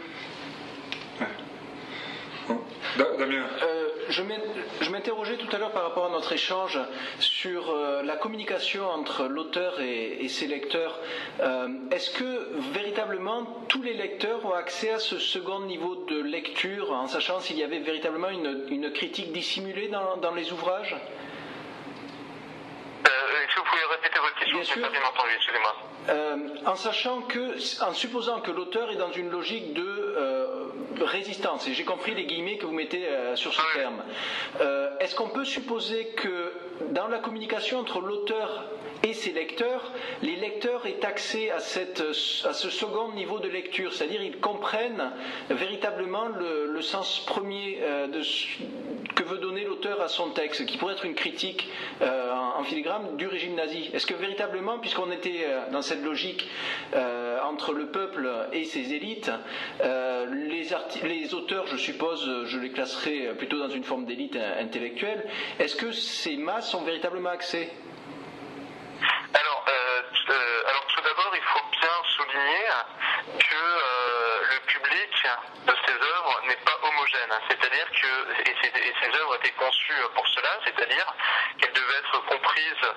Damien 2.98 3.46
euh, 3.62 3.81
Je 4.12 4.90
m'interrogeais 4.90 5.38
tout 5.38 5.48
à 5.56 5.58
l'heure 5.58 5.72
par 5.72 5.84
rapport 5.84 6.06
à 6.06 6.10
notre 6.10 6.34
échange 6.34 6.78
sur 7.20 7.70
euh, 7.70 8.04
la 8.04 8.18
communication 8.18 8.90
entre 8.90 9.24
l'auteur 9.24 9.80
et, 9.80 10.28
ses 10.28 10.48
lecteurs. 10.48 11.00
Euh, 11.40 11.70
est-ce 11.92 12.12
que 12.12 12.50
véritablement 12.74 13.46
tous 13.70 13.82
les 13.82 13.94
lecteurs 13.94 14.46
ont 14.46 14.54
accès 14.54 14.92
à 14.92 15.00
ce 15.00 15.18
second 15.18 15.62
niveau 15.62 15.96
de 16.10 16.22
lecture, 16.22 16.92
en 16.92 17.08
sachant 17.08 17.40
s'il 17.40 17.58
y 17.58 17.64
avait 17.64 17.80
véritablement 17.80 18.30
une, 18.30 18.92
critique 18.92 19.32
dissimulée 19.32 19.88
dans, 19.88 20.34
les 20.36 20.52
ouvrages? 20.52 20.94
Est-ce 23.06 23.56
que 23.56 23.60
vous 23.62 23.66
pouvez 23.66 23.96
répéter 23.96 24.20
votre 24.20 24.36
question, 24.36 24.62
je 24.62 24.76
n'ai 24.76 24.82
pas 24.86 24.92
bien 24.92 25.02
entendu, 25.08 25.30
excusez-moi. 25.36 26.72
en 26.72 26.76
sachant 26.76 27.22
que, 27.22 27.84
en 27.84 27.94
supposant 27.94 28.42
que 28.42 28.52
l'auteur 28.52 28.92
est 28.92 28.98
dans 28.98 29.12
une 29.12 29.30
logique 29.30 29.74
de 29.74 30.71
résistance, 31.04 31.68
et 31.68 31.74
j'ai 31.74 31.84
compris 31.84 32.14
les 32.16 32.26
guillemets 32.26 32.58
que 32.58 32.66
vous 32.66 32.74
mettez 32.74 33.06
sur 33.36 33.54
ce 33.54 33.62
terme, 33.74 34.04
est-ce 35.00 35.16
qu'on 35.16 35.30
peut 35.30 35.46
supposer 35.46 36.08
que 36.16 36.54
dans 36.92 37.08
la 37.08 37.20
communication 37.20 37.80
entre 37.80 38.00
l'auteur 38.02 38.66
et 39.04 39.14
ses 39.14 39.32
lecteurs, 39.32 39.92
les 40.22 40.36
lecteurs 40.36 40.86
aient 40.86 41.04
accès 41.06 41.50
à, 41.52 41.60
ce 41.60 42.70
second 42.70 43.12
niveau 43.14 43.40
de 43.40 43.48
lecture, 43.48 43.94
c'est-à-dire 43.94 44.22
ils 44.22 44.38
comprennent 44.40 45.12
véritablement 45.50 46.28
le, 46.28 46.82
sens 46.82 47.24
premier 47.28 47.78
euh, 47.82 48.08
que 49.16 49.22
veut 49.24 49.38
donner 49.38 49.64
l'auteur 49.64 50.02
à 50.02 50.08
son 50.08 50.32
texte, 50.32 50.66
qui 50.66 50.78
pourrait 50.78 50.94
être 50.94 51.06
une 51.06 51.14
critique 51.14 51.70
euh, 52.02 52.32
en, 52.34 52.64
filigrane 52.64 53.18
du 53.18 53.28
régime 53.28 53.54
nazi. 53.56 53.90
Est-ce 53.94 54.08
que 54.08 54.16
véritablement, 54.16 54.80
puisqu'on 54.80 55.12
était 55.12 55.46
euh, 55.46 55.70
dans 55.72 55.82
cette 55.84 56.04
logique 56.04 56.48
entre 57.44 57.74
le 57.74 57.88
peuple 57.88 58.30
et 58.54 58.64
ses 58.66 58.94
élites, 58.94 59.32
les, 59.84 60.68
les 61.04 61.34
auteurs, 61.34 61.68
je 61.68 61.78
suppose, 61.78 62.46
je 62.46 62.60
les 62.60 62.72
classerai 62.72 63.34
plutôt 63.38 63.60
dans 63.60 63.70
une 63.70 63.84
forme 63.84 64.06
d'élite 64.06 64.38
intellectuelle, 64.60 65.26
est-ce 65.60 65.76
que 65.76 65.92
ces 65.92 66.38
masses 66.38 66.74
ont 66.74 66.84
véritablement 66.84 67.30
accès 67.30 67.70
que 73.40 73.56
euh, 73.56 74.40
le 74.52 74.60
public 74.68 75.28
de 75.66 75.76
ces 75.86 75.94
œuvres 75.94 76.42
n'est 76.48 76.64
pas 76.66 76.78
homogène. 76.82 77.34
C'est-à-dire 77.50 77.88
que, 77.92 78.50
et 78.50 78.56
ces, 78.62 79.20
œuvres 79.20 79.36
étaient 79.36 79.52
conçues 79.52 80.02
pour 80.16 80.28
cela, 80.30 80.50
c'est-à-dire 80.66 81.06
qu'elles 81.60 81.74
devaient 81.74 82.00
être 82.00 82.26
comprises 82.26 82.88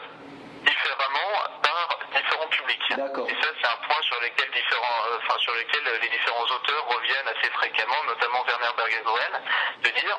différemment 0.64 1.32
par 1.62 1.98
différents 2.14 2.48
publics. 2.48 2.90
Et 2.90 3.36
ça, 3.42 3.48
c'est 3.60 3.68
un 3.68 3.86
point 3.86 4.02
sur 4.02 4.20
lequel, 4.20 4.50
différents, 4.50 5.00
euh, 5.10 5.18
enfin, 5.22 5.38
sur 5.38 5.54
lequel 5.54 5.82
les 6.00 6.08
différents 6.08 6.44
auteurs 6.44 6.86
reviennent 6.88 7.28
assez 7.28 7.50
fréquemment, 7.52 8.02
notamment 8.06 8.44
Werner 8.44 8.72
Berger-Goren, 8.76 9.40
de 9.82 9.90
dire 9.90 10.18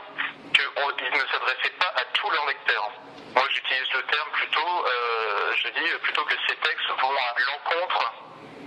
qu'ils 0.54 1.12
ne 1.12 1.28
s'adressaient 1.28 1.78
pas 1.80 1.94
à 1.96 2.06
tous 2.14 2.30
leurs 2.30 2.46
lecteurs. 2.48 2.92
Moi, 3.34 3.44
j'utilise 3.50 3.92
le 3.94 4.04
terme 4.04 4.30
plutôt, 4.32 4.86
euh, 4.86 5.54
je 5.58 5.70
dis 5.70 5.90
plutôt 6.04 6.24
que 6.26 6.36
ces 6.48 6.56
textes 6.56 6.90
vont 7.02 7.18
à 7.18 7.36
l'encontre 7.40 8.14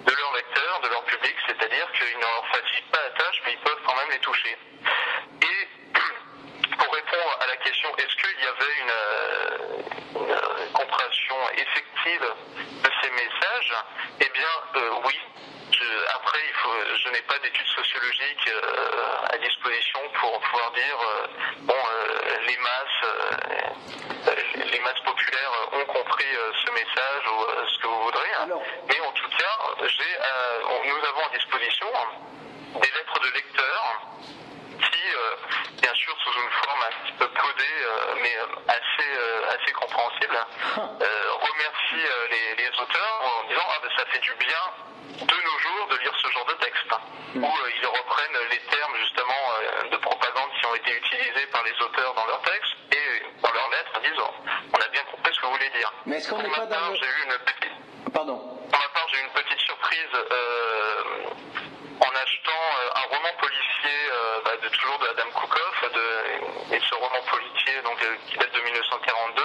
de 0.05 0.13
leurs 0.13 0.35
lecteurs, 0.35 0.81
de 0.81 0.89
leur 0.89 1.05
public, 1.05 1.37
c'est-à-dire 1.47 1.91
qu'ils 1.93 2.17
ne 2.17 2.23
leur 2.23 2.47
facilitent 2.53 2.91
pas 2.91 3.03
la 3.03 3.11
tâche, 3.11 3.43
mais 3.45 3.53
ils 3.53 3.61
peuvent 3.61 3.83
quand 3.85 3.97
même 4.09 4.17
les 4.17 4.19
toucher. 4.21 4.57
Et 5.43 5.69
pour 6.79 6.95
répondre 6.95 7.39
à 7.41 7.47
la 7.47 7.57
question, 7.57 7.89
est-ce 7.97 8.17
qu'il 8.17 8.45
y 8.45 8.47
avait 8.47 8.75
une, 8.81 8.91
euh, 10.21 10.67
compréhension 10.73 11.37
effective 11.57 12.35
de 12.85 12.91
ces 13.03 13.11
messages 13.11 13.75
Eh 14.21 14.29
bien, 14.31 14.55
euh, 14.77 14.91
oui. 15.05 15.15
après, 16.15 16.39
il 16.47 16.55
faut, 16.55 16.75
je 17.05 17.09
n'ai 17.11 17.23
pas 17.23 17.39
d'études 17.39 17.67
sociologiques 17.67 18.49
euh, 18.49 19.33
à 19.33 19.39
disposition 19.39 20.01
pour 20.21 20.41
pouvoir 20.41 20.73
dire, 20.73 20.99
bon, 21.61 21.83
les 22.47 22.57
masses, 22.59 23.07
les 24.73 24.81
masses 24.81 25.01
populaires 25.05 25.53
ont 25.73 25.85
compris 25.87 26.33
ce 26.65 26.71
message 26.73 27.25
ou 27.27 27.69
ce 27.69 27.79
que 27.79 27.87
vous 27.87 28.03
voudrez. 28.03 28.33
Hein. 28.41 28.49
Mais 28.89 29.01
en 29.01 29.13
tout 29.13 29.29
cas, 29.39 29.59
nous 30.85 31.09
avons 31.09 31.27
à 31.27 31.37
disposition 31.37 31.87
de 33.29 33.35
lecteurs 33.35 34.01
qui, 34.79 35.05
euh, 35.15 35.37
bien 35.83 35.95
sûr, 35.95 36.15
sous 36.25 36.33
une 36.41 36.51
forme 36.51 36.81
un 36.83 37.05
petit 37.05 37.13
peu 37.19 37.27
codée, 37.27 37.79
euh, 37.83 38.15
mais 38.23 38.37
assez, 38.69 39.11
assez 39.55 39.73
compréhensible, 39.73 40.39
remercient 40.69 42.09
les, 42.31 42.69
auteurs 42.69 43.21
en 43.25 43.49
disant 43.49 43.67
ah 43.69 43.79
ben 43.83 43.91
ça 43.97 44.05
fait 44.07 44.21
du 44.21 44.33
bien 44.35 45.27
de 45.27 45.35
nos 45.35 45.59
jours 45.59 45.89
de 45.91 45.97
lire 45.97 46.13
ce 46.23 46.31
genre 46.31 46.45
de 46.45 46.53
texte, 46.55 46.93
hmm. 47.35 47.45
où 47.45 47.53
ils 47.81 47.87
reprennent 47.87 48.39
les 48.51 48.61
termes 48.71 48.97
justement 48.99 49.91
de 49.91 49.97
propagande 49.97 50.51
qui 50.61 50.67
ont 50.67 50.75
été 50.77 50.93
utilisés 50.97 51.47
par 51.51 51.65
les 51.65 51.75
auteurs 51.83 52.15
dans 52.15 52.27
leurs 52.27 52.43
textes 52.43 52.77
et 52.93 53.23
dans 53.43 53.51
leurs 53.51 53.71
lettres 53.71 53.93
en 53.97 54.01
disant 54.01 54.35
on 54.73 54.81
a 54.81 54.89
bien 54.89 55.03
compris 55.11 55.35
ce 55.35 55.41
que 55.41 55.47
vous 55.47 55.53
voulez 55.53 55.71
dire. 55.71 55.93
Mais 56.07 56.17
est-ce 56.19 56.31
qu'on 56.31 56.43
n'est 56.43 56.51
pas 56.51 56.67
dans 56.67 56.95
j'ai 56.95 57.07
eu 57.07 57.25
une 57.25 58.13
Pardon 58.13 58.59
j'ai 59.11 59.19
eu 59.19 59.23
une 59.23 59.31
petite 59.31 59.61
surprise 59.61 60.13
euh, 60.15 61.03
en 62.01 62.11
achetant 62.15 62.53
euh, 62.53 63.01
un 63.01 63.17
roman 63.17 63.33
policier 63.41 63.99
euh, 64.13 64.41
bah, 64.45 64.57
de 64.63 64.69
toujours 64.69 64.99
de 64.99 65.07
Adam 65.09 65.31
Koukoff, 65.33 65.93
de, 65.93 66.75
et 66.75 66.81
ce 66.81 66.95
roman 66.95 67.23
policier 67.31 67.81
donc 67.83 67.99
qui 68.27 68.37
date 68.37 68.53
de 68.53 68.61
1942. 68.61 69.43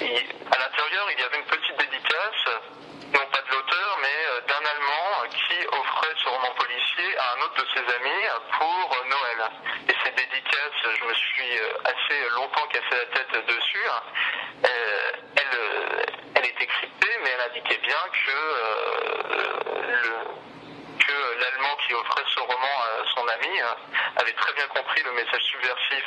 Et 0.00 0.26
à 0.50 0.58
l'intérieur, 0.58 1.10
il 1.12 1.20
y 1.20 1.24
avait 1.24 1.38
une 1.38 1.46
petite 1.46 1.76
dédicace, 1.76 2.44
non 3.12 3.26
pas 3.30 3.42
de 3.42 3.50
l'auteur, 3.50 3.98
mais 4.00 4.42
d'un 4.46 4.64
Allemand 4.64 5.28
qui 5.30 5.66
offrait 5.66 6.14
ce 6.16 6.28
roman 6.28 6.50
policier 6.56 7.18
à 7.18 7.34
un 7.34 7.40
autre 7.42 7.62
de 7.62 7.68
ses 7.74 7.94
amis 7.94 8.24
pour 8.58 9.04
Noël. 9.04 9.50
Et 9.88 9.94
cette 10.04 10.14
dédicace, 10.14 10.76
je 10.82 11.04
me 11.04 11.14
suis 11.14 11.60
assez 11.84 12.28
longtemps 12.30 12.66
cassé 12.68 12.92
la 12.92 13.06
tête 13.18 13.46
dessus. 13.46 13.86
elle, 14.62 15.58
elle 16.36 16.46
était 16.46 16.66
cryptée, 16.66 17.18
mais 17.22 17.30
elle 17.30 17.50
indiquait 17.50 17.80
bien 17.82 18.02
que 18.12 18.78
qui 21.87 21.87
offrait 21.98 22.24
ce 22.34 22.40
roman 22.40 22.74
à 22.82 23.04
son 23.14 23.26
ami 23.26 23.60
euh, 23.60 24.20
avait 24.20 24.32
très 24.32 24.52
bien 24.54 24.66
compris 24.68 25.02
le 25.02 25.12
message 25.12 25.42
subversif 25.42 26.06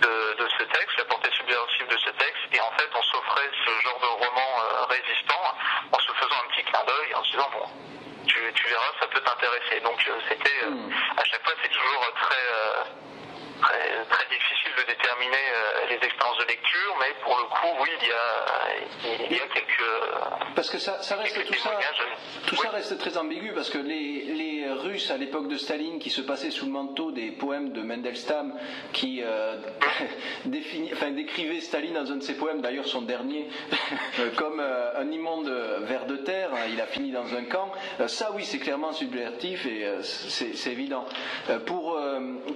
de, 0.00 0.48
ce 0.58 0.64
texte, 0.64 0.98
la 0.98 1.04
portée 1.04 1.30
subversive 1.32 1.86
de 1.88 1.96
ce 1.96 2.10
texte, 2.10 2.44
et 2.52 2.60
en 2.60 2.70
fait 2.72 2.88
on 2.94 3.02
s'offrait 3.02 3.50
ce 3.64 3.70
genre 3.82 4.00
de 4.00 4.06
roman 4.06 4.50
euh, 4.60 4.84
résistant 4.86 5.42
en 5.92 5.98
se 5.98 6.12
faisant 6.12 6.36
un 6.44 6.48
petit 6.48 6.64
clin 6.64 6.84
d'œil, 6.84 7.14
en 7.14 7.24
se 7.24 7.30
disant 7.30 7.50
bon, 7.52 7.66
tu, 8.26 8.68
verras, 8.68 8.92
ça 9.00 9.06
peut 9.06 9.20
t'intéresser. 9.20 9.80
Donc 9.80 10.04
euh, 10.08 10.20
c'était, 10.28 10.66
hmm. 10.66 10.92
à 11.16 11.24
chaque 11.24 11.42
fois 11.44 11.54
c'est 11.62 11.70
toujours 11.70 12.12
très 12.20 12.44
très, 14.10 14.26
difficile 14.28 14.72
de 14.76 14.82
déterminer 14.82 15.46
les 15.88 15.94
expériences 15.94 16.38
de 16.38 16.44
lecture, 16.44 16.96
mais 17.00 17.14
pour 17.22 17.38
le 17.38 17.44
coup, 17.44 17.82
oui, 17.82 17.88
il 18.02 18.08
y 18.08 18.12
a, 18.12 19.26
il 19.30 19.36
y 19.36 19.40
a 19.40 19.46
quelques. 19.46 20.54
Parce 20.54 20.68
que 20.68 20.78
ça, 20.78 21.02
ça 21.02 21.16
reste 21.16 21.46
tout 21.46 21.54
ça, 21.54 21.70
tout 22.46 22.56
ça 22.56 22.70
reste 22.70 22.98
très 22.98 23.16
ambigu 23.16 23.52
parce 23.54 23.70
que 23.70 23.78
les, 23.78 24.24
les 24.26 24.43
Russes 24.74 25.10
à 25.10 25.16
l'époque 25.16 25.48
de 25.48 25.56
Staline 25.56 25.98
qui 25.98 26.10
se 26.10 26.20
passaient 26.20 26.50
sous 26.50 26.66
le 26.66 26.72
manteau 26.72 27.10
des 27.10 27.30
poèmes 27.30 27.72
de 27.72 27.82
Mendelstam 27.82 28.54
qui 28.92 29.22
euh, 29.22 29.56
enfin, 30.92 31.10
décrivaient 31.10 31.60
Staline 31.60 31.94
dans 31.94 32.12
un 32.12 32.16
de 32.16 32.22
ses 32.22 32.34
poèmes, 32.34 32.60
d'ailleurs 32.60 32.86
son 32.86 33.02
dernier, 33.02 33.48
comme 34.36 34.60
euh, 34.60 35.00
un 35.00 35.10
immonde 35.10 35.48
ver 35.82 36.06
de 36.06 36.16
terre. 36.16 36.50
Il 36.72 36.80
a 36.80 36.86
fini 36.86 37.10
dans 37.12 37.34
un 37.34 37.44
camp. 37.44 37.70
ça, 38.06 38.30
oui, 38.34 38.44
c'est 38.44 38.58
clairement 38.58 38.92
subvertif 38.92 39.66
et 39.66 39.86
c'est 40.02 40.72
évident. 40.72 41.04
pour 41.66 41.98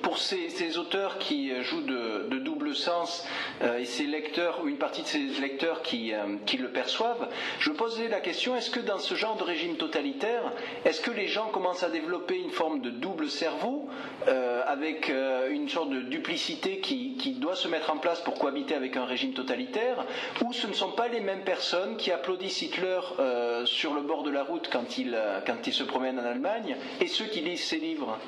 pour 0.03 0.19
ces, 0.19 0.49
ces 0.49 0.79
auteurs 0.79 1.19
qui 1.19 1.53
euh, 1.53 1.63
joue 1.63 1.83
de, 1.83 2.39
double 2.69 2.77
sens 2.77 3.27
euh, 3.63 3.79
et 3.79 3.85
ses 3.85 4.07
lecteurs, 4.07 4.61
ou 4.63 4.69
une 4.69 4.77
partie 4.77 5.03
de 5.03 5.07
ses 5.07 5.19
lecteurs 5.41 5.83
qui, 5.83 6.13
euh, 6.13 6.37
qui 6.47 6.59
le 6.59 6.71
perçoivent, 6.71 7.29
je 7.61 7.71
posais 7.71 8.09
la 8.09 8.21
question 8.21 8.57
est-ce 8.57 8.71
que 8.71 8.81
dans 8.81 8.99
ce 8.99 9.15
genre 9.15 9.37
de 9.37 9.45
régime 9.45 9.77
totalitaire, 9.77 10.53
est-ce 10.85 11.01
que 11.01 11.11
les 11.11 11.27
gens 11.27 11.49
commencent 11.49 11.83
à 11.83 11.89
développer 11.89 12.37
une 12.37 12.51
forme 12.51 12.81
de 12.81 12.91
double 12.91 13.29
cerveau 13.29 13.89
avec 14.67 15.11
une 15.51 15.69
sorte 15.69 15.91
de 15.91 16.01
duplicité 16.01 16.81
qui, 16.81 17.17
qui, 17.17 17.33
doit 17.33 17.57
se 17.57 17.69
mettre 17.69 17.91
en 17.91 17.97
place 17.97 18.21
pour 18.21 18.39
cohabiter 18.39 18.75
avec 18.75 18.97
un 18.97 19.07
régime 19.07 19.33
totalitaire, 19.33 20.05
ou 20.45 20.53
ce 20.53 20.67
ne 20.67 20.73
sont 20.73 20.93
pas 20.93 21.09
les 21.09 21.21
mêmes 21.21 21.45
personnes 21.45 21.97
qui 21.97 22.13
applaudissent 22.13 22.63
Hitler 22.63 23.01
sur 23.65 23.95
le 23.95 24.03
bord 24.03 24.23
de 24.23 24.31
la 24.31 24.43
route 24.43 24.69
quand 24.71 24.99
il, 24.99 25.19
quand 25.47 25.67
il 25.67 25.73
se 25.73 25.85
promène 25.85 26.19
en 26.19 26.25
Allemagne 26.25 26.77
et 27.01 27.07
ceux 27.07 27.27
qui 27.27 27.41
lisent 27.41 27.65
ses 27.65 27.79
livres? 27.79 28.19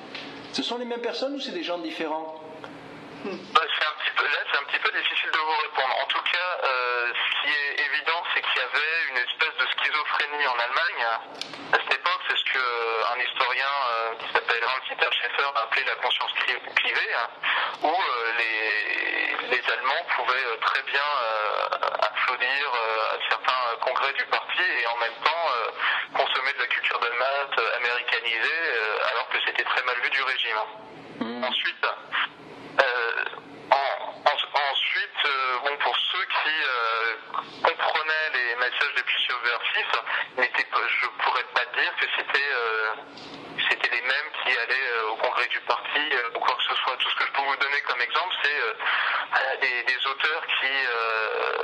Ce 0.53 0.63
sont 0.63 0.79
les 0.79 0.85
mêmes 0.87 1.03
personnes 1.03 1.35
ou 1.35 1.41
c'est 1.41 1.53
des 1.53 1.63
gens 1.63 1.79
différents? 1.79 2.41
Bah, 3.25 3.61
c'est 3.69 3.85
un 3.85 3.97
petit 4.01 4.17
peu, 4.17 4.25
là, 4.25 4.41
c'est 4.51 4.59
un 4.59 4.65
petit 4.65 4.81
peu 4.81 4.91
difficile 4.97 5.31
de 5.31 5.39
vous 5.39 5.59
répondre. 5.69 5.95
En 6.03 6.07
tout 6.07 6.25
cas, 6.33 6.51
euh, 6.65 7.13
ce 7.13 7.43
qui 7.43 7.53
est 7.53 7.85
évident, 7.85 8.23
c'est 8.33 8.41
qu'il 8.41 8.57
y 8.57 8.65
avait 8.65 8.97
une 9.11 9.19
espèce 9.19 9.57
de 9.61 9.67
schizophrénie 9.77 10.47
en 10.47 10.57
Allemagne 10.57 11.00
à 11.73 11.77
cette 11.77 11.99
époque. 11.99 12.21
C'est 12.29 12.37
ce 12.37 12.45
qu'un 12.53 13.19
historien 13.21 13.75
euh, 13.91 14.15
qui 14.19 14.33
s'appelle 14.33 14.63
Hans-Dieter 14.65 15.11
Schaeffer 15.13 15.51
a 15.55 15.63
appelé 15.63 15.85
la 15.85 15.95
conscience 15.97 16.33
clivée, 16.77 17.15
hein, 17.15 17.29
où 17.83 17.89
euh, 17.89 18.33
les, 18.39 19.57
les, 19.57 19.73
Allemands 19.73 20.05
pouvaient 20.17 20.59
très 20.61 20.83
bien 20.83 21.11
applaudir 22.01 22.73
à 22.75 23.29
certains 23.29 23.77
congrès 23.81 24.13
du 24.15 24.25
parti 24.27 24.63
et 24.63 24.87
en 24.87 24.97
même 24.97 25.15
temps 25.25 25.47
consommer 26.15 26.53
de 26.55 26.59
la 26.59 26.67
culture 26.67 26.99
de 26.99 27.09
maths 27.09 27.61
américanisée, 27.77 28.63
alors 29.13 29.29
que 29.29 29.39
c'était 29.47 29.65
très 29.65 29.83
mal 29.85 29.97
vu 30.03 30.11
du 30.11 30.23
régime. 30.23 30.57
Mmh. 31.21 31.45
Ensuite, 31.45 31.87
euh, 33.73 33.75
ensuite, 34.73 35.25
euh, 35.27 35.59
bon, 35.63 35.77
pour 35.79 35.97
ceux 35.97 36.25
qui 36.25 36.57
euh, 36.65 37.17
comprenaient 37.63 38.31
les 38.35 38.57
messages 38.57 38.95
plus 39.61 39.85
subversifs, 40.39 40.89
je 40.89 41.07
ne 41.07 41.11
pourrais 41.23 41.45
pas 41.55 41.65
dire 41.77 41.93
que 41.97 42.07
c'était 42.17 42.53
c'était 43.69 43.91
les 43.95 44.03
mêmes 44.03 44.31
qui 44.43 44.57
allaient 44.57 45.01
au 45.11 45.17
congrès 45.17 45.47
du 45.49 45.61
parti 45.61 46.01
ou 46.35 46.39
quoi 46.39 46.55
que 46.57 46.63
ce 46.63 46.75
soit. 46.83 46.97
Tout 46.97 47.11
ce 47.11 47.15
que 47.17 47.27
je 47.27 47.33
peux 47.33 47.43
vous 47.43 47.57
donner 47.57 47.81
comme 47.83 48.01
exemple, 48.01 48.35
c'est 48.43 49.85
des, 49.85 50.07
auteurs 50.07 50.47
qui, 50.47 50.73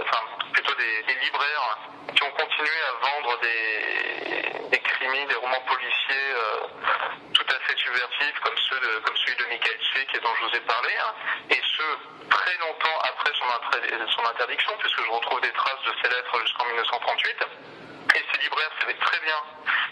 enfin 0.03 0.23
plutôt 0.53 0.75
des, 0.75 1.15
libraires 1.23 1.79
qui 2.15 2.23
ont 2.23 2.33
continué 2.33 2.77
à 2.89 3.07
vendre 3.07 3.41
des, 3.41 4.71
des 4.71 4.79
des 5.27 5.35
romans 5.35 5.65
policiers 5.67 6.35
tout 7.33 7.47
à 7.49 7.59
fait 7.67 7.77
subversifs 7.79 8.41
comme 9.05 9.17
celui 9.17 9.37
de 9.37 9.45
Michael 9.45 9.79
Cvick 9.79 10.23
dont 10.23 10.35
je 10.41 10.47
vous 10.47 10.57
ai 10.57 10.61
parlé, 10.61 10.93
et 11.51 11.61
ce 11.77 11.83
très 12.29 12.57
longtemps 12.59 12.99
après 13.03 13.33
son, 13.35 14.25
interdiction, 14.25 14.73
puisque 14.79 15.03
je 15.05 15.11
retrouve 15.11 15.41
des 15.41 15.53
traces 15.53 15.83
de 15.87 15.93
ces 16.03 16.09
lettres 16.09 16.41
jusqu'en 16.41 16.65
1938. 16.67 17.37
Et 18.15 18.25
ces 18.33 18.43
libraires 18.43 18.71
savaient 18.81 18.99
très 18.99 19.21
bien 19.21 19.37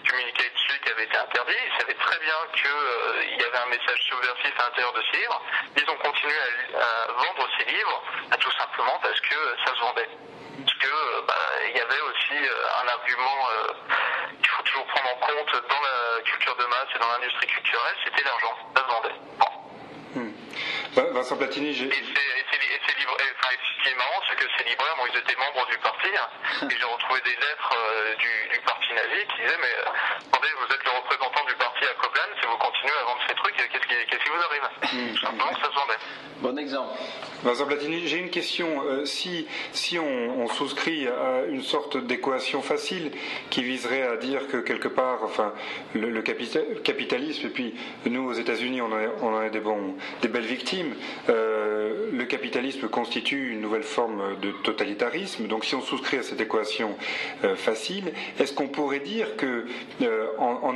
que 0.04 0.14
Cvick 0.14 0.90
avait 0.90 1.04
été 1.04 1.16
interdit, 1.16 1.56
ils 1.66 1.80
savaient 1.80 1.98
très 1.98 2.18
bien 2.18 2.34
qu'il 2.54 2.66
euh, 2.66 3.36
y 3.38 3.44
avait 3.44 3.58
un 3.58 3.66
message 3.66 4.00
subversif 4.08 4.52
à 4.58 4.64
l'intérieur 4.64 4.92
de 4.92 5.02
ces 5.10 5.18
livres. 5.18 5.42
Ils 5.76 5.90
ont 5.90 5.96
continué 5.96 6.34
à, 6.74 7.12
vendre 7.12 7.48
ces 7.58 7.64
livres, 7.64 8.02
tout 8.38 8.52
simplement 8.52 8.98
parce 9.02 9.20
que 9.20 9.56
ça 9.64 9.74
se 9.74 9.80
vendait. 9.80 10.08
Parce 10.64 10.78
que 10.78 10.86
euh, 10.86 11.22
bah, 11.26 11.34
y 11.74 11.80
avait 11.80 12.00
aussi 12.00 12.34
euh, 12.34 12.82
un 12.82 12.88
argument 12.88 13.48
qu'il 14.42 14.43
toujours 14.74 14.86
prendre 14.86 15.08
en 15.10 15.18
compte 15.26 15.62
dans 15.68 15.82
la 15.82 16.22
culture 16.22 16.56
de 16.56 16.64
masse 16.64 16.88
et 16.94 16.98
dans 16.98 17.08
l'industrie 17.08 17.46
culturelle, 17.46 17.94
c'était 18.04 18.24
l'argent, 18.24 18.54
ça 18.74 18.82
se 18.82 18.88
vendait. 18.90 19.14
Hmm. 20.16 21.14
Vincent 21.14 21.36
Platini, 21.36 21.72
j'ai 21.74 21.90
ce 22.54 23.82
qui 23.82 23.88
est 23.90 23.98
marrant, 23.98 24.20
c'est 24.28 24.36
que 24.36 24.48
ces 24.56 24.64
libraires, 24.64 24.94
bon, 24.96 25.04
ils 25.12 25.18
étaient 25.18 25.36
membres 25.36 25.66
du 25.68 25.78
parti, 25.78 26.08
hein, 26.14 26.28
et 26.70 26.76
j'ai 26.76 26.84
retrouvé 26.84 27.20
des 27.24 27.36
lettres 27.36 27.74
euh, 27.74 28.14
du, 28.16 28.60
parti 28.64 28.92
nazi 28.94 29.20
qui 29.28 29.42
disaient, 29.42 29.60
mais 29.60 29.74
euh, 29.74 30.28
attendez, 30.30 30.48
vous 30.56 30.74
êtes 30.74 30.84
le 30.84 30.90
représentant 30.90 31.44
du 31.44 31.54
parti 31.54 31.84
à 31.84 31.94
Koblenz, 32.00 32.36
et 32.42 32.46
vous 32.46 32.56
continuez 32.56 32.96
à 33.00 33.04
vendre 33.04 33.20
ces 33.28 33.34
trucs, 33.34 33.56
qu'est-ce 33.56 33.86
qui, 33.86 34.30
vous 34.30 34.42
arrive? 34.42 35.14
Tout 35.14 35.20
simplement, 35.20 35.52
ça 35.52 35.68
se 35.68 35.74
vendait. 35.74 36.00
Bon 36.40 36.58
exemple. 36.58 36.98
Vincent 37.42 37.66
Platini, 37.66 38.06
j'ai 38.06 38.18
une 38.18 38.30
question. 38.30 38.82
Euh, 38.84 39.04
si 39.04 39.46
si 39.72 39.98
on, 39.98 40.46
souscrit 40.48 41.08
à 41.08 41.44
une 41.48 41.62
sorte 41.62 41.96
d'équation 41.96 42.62
facile 42.62 43.10
qui 43.50 43.62
viserait 43.62 44.02
à 44.02 44.16
dire 44.16 44.46
que 44.46 44.58
quelque 44.58 44.88
part, 44.88 45.20
enfin, 45.24 45.52
le, 45.94 46.20
capitalisme, 46.22 47.46
et 47.46 47.50
puis 47.50 47.74
nous 48.06 48.28
aux 48.28 48.34
États-Unis, 48.34 48.80
on, 48.82 48.90
on, 49.22 49.34
en 49.34 49.38
a 49.38 49.48
des, 49.48 49.58
bons, 49.58 49.96
des 50.22 50.28
belles 50.28 50.44
victimes, 50.44 50.94
le 51.26 52.24
capitalisme 52.24 52.43
constitue 52.86 53.52
une 53.52 53.60
nouvelle 53.60 53.82
forme 53.82 54.38
de 54.40 54.50
totalitarisme. 54.62 55.46
Donc 55.46 55.64
si 55.64 55.74
on 55.74 55.80
souscrit 55.80 56.18
à 56.18 56.22
cette 56.22 56.40
équation 56.40 56.96
euh, 57.44 57.56
facile, 57.56 58.12
est-ce 58.38 58.52
qu'on 58.52 58.68
pourrait 58.68 59.00
dire 59.00 59.36
que 59.36 59.66
euh, 60.02 60.26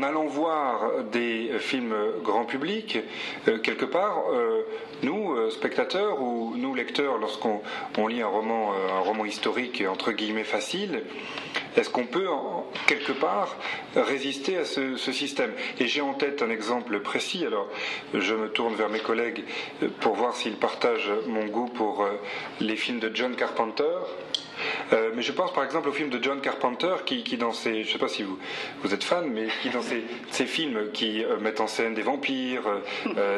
allant 0.02 0.26
voir 0.26 1.04
des 1.12 1.50
films 1.58 1.94
grand 2.22 2.44
public, 2.44 2.98
euh, 3.46 3.58
quelque 3.58 3.84
part, 3.84 4.24
nous, 5.02 5.50
spectateurs 5.50 6.20
ou 6.20 6.54
nous, 6.56 6.74
lecteurs, 6.74 7.18
lorsqu'on 7.18 7.60
lit 8.06 8.22
un 8.22 8.26
roman, 8.26 8.72
un 8.72 9.00
roman 9.00 9.24
historique 9.24 9.82
entre 9.88 10.12
guillemets 10.12 10.44
facile, 10.44 11.02
est-ce 11.78 11.90
qu'on 11.90 12.06
peut, 12.06 12.26
quelque 12.86 13.12
part, 13.12 13.56
résister 13.94 14.56
à 14.56 14.64
ce, 14.64 14.96
système? 14.96 15.52
Et 15.78 15.86
j'ai 15.86 16.00
en 16.00 16.12
tête 16.12 16.42
un 16.42 16.50
exemple 16.50 16.98
précis, 17.00 17.46
alors 17.46 17.68
je 18.14 18.34
me 18.34 18.48
tourne 18.48 18.74
vers 18.74 18.88
mes 18.88 18.98
collègues 18.98 19.44
pour 20.00 20.14
voir 20.16 20.34
s'ils 20.34 20.56
partagent 20.56 21.12
mon 21.26 21.46
goût 21.46 21.68
pour 21.68 22.02
euh, 22.02 22.10
les 22.60 22.76
films 22.76 22.98
de 22.98 23.10
John 23.14 23.36
Carpenter. 23.36 23.84
Euh, 24.92 25.12
mais 25.14 25.22
je 25.22 25.30
pense 25.30 25.52
par 25.52 25.62
exemple 25.62 25.88
au 25.88 25.92
film 25.92 26.10
de 26.10 26.20
John 26.20 26.40
Carpenter 26.40 26.96
qui, 27.06 27.22
dans 27.36 27.52
ses, 27.52 27.84
je 27.84 27.92
sais 27.92 27.98
pas 27.98 28.08
si 28.08 28.24
vous, 28.24 28.38
vous 28.82 28.92
êtes 28.92 29.04
fan, 29.04 29.30
mais 29.30 29.46
qui 29.62 29.70
dans 29.70 29.82
ces, 29.82 30.46
films 30.46 30.90
qui 30.92 31.24
euh, 31.24 31.38
mettent 31.38 31.60
en 31.60 31.68
scène 31.68 31.94
des 31.94 32.02
vampires, 32.02 32.64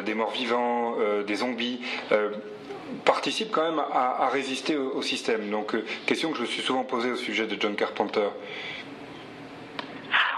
des 0.03 0.13
morts 0.15 0.31
vivants, 0.31 0.95
des 1.27 1.35
zombies, 1.35 1.79
participe 3.05 3.51
quand 3.51 3.63
même 3.63 3.79
à, 3.79 4.29
résister 4.29 4.77
au, 4.77 5.01
système. 5.01 5.49
Donc, 5.49 5.75
euh, 5.75 5.85
question 6.05 6.31
que 6.31 6.37
je 6.37 6.41
me 6.43 6.47
suis 6.47 6.61
souvent 6.61 6.83
posée 6.83 7.11
au 7.11 7.17
sujet 7.17 7.47
de 7.47 7.59
John 7.59 7.75
Carpenter. 7.75 8.29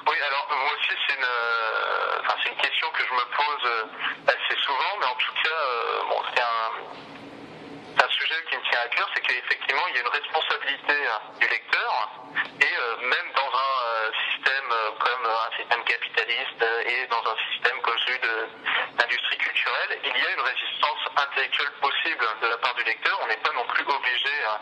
Oui, 0.08 0.18
alors 0.28 0.48
moi 0.50 0.72
aussi, 0.74 0.96
c'est 1.08 1.16
une, 1.16 1.24
euh, 1.24 2.52
une, 2.52 2.62
question 2.62 2.88
que 2.94 3.04
je 3.04 3.14
me 3.14 3.26
pose 3.36 3.66
euh, 3.66 3.84
assez 4.28 4.62
souvent, 4.62 4.94
mais 5.00 5.06
en 5.06 5.16
tout 5.16 5.34
cas, 5.44 5.62
bon, 6.10 6.22
c'est 6.34 6.42
un, 6.42 8.06
un, 8.06 8.10
sujet 8.10 8.36
qui 8.50 8.58
me 8.58 8.64
tient 8.70 8.80
à 8.84 8.88
cœur, 8.90 9.10
c'est 9.14 9.22
qu'effectivement, 9.22 9.84
il 9.90 9.96
y 9.96 9.98
a 9.98 10.02
une 10.02 10.16
responsabilité 10.22 11.08
hein, 11.08 11.20
du 11.40 11.48
lecteur, 11.48 12.10
et 12.62 12.74
même 13.02 13.30
dans 13.36 13.52
un 13.58 14.12
système 14.32 14.70
comme 15.00 15.26
un 15.26 15.58
système 15.58 15.84
capitaliste 15.84 16.64
et 16.86 17.08
dans 17.08 17.24
un 17.24 17.38
système 17.52 17.82
comme 17.82 17.98
celui 18.06 18.20
de 18.20 18.48
l'industrie 19.00 19.38
culturelle, 19.38 20.00
il 20.04 20.22
y 20.22 20.26
a 20.26 20.32
une 20.34 20.42
résistance 20.42 20.83
intellectuelle 21.18 21.72
possible 21.82 22.26
de 22.42 22.48
la 22.48 22.58
part 22.58 22.74
du 22.76 22.84
lecteur. 22.84 23.18
On 23.24 23.28
n'est 23.28 23.38
pas 23.38 23.52
non 23.54 23.66
plus 23.66 23.84
obligé 23.84 24.34
hein, 24.48 24.58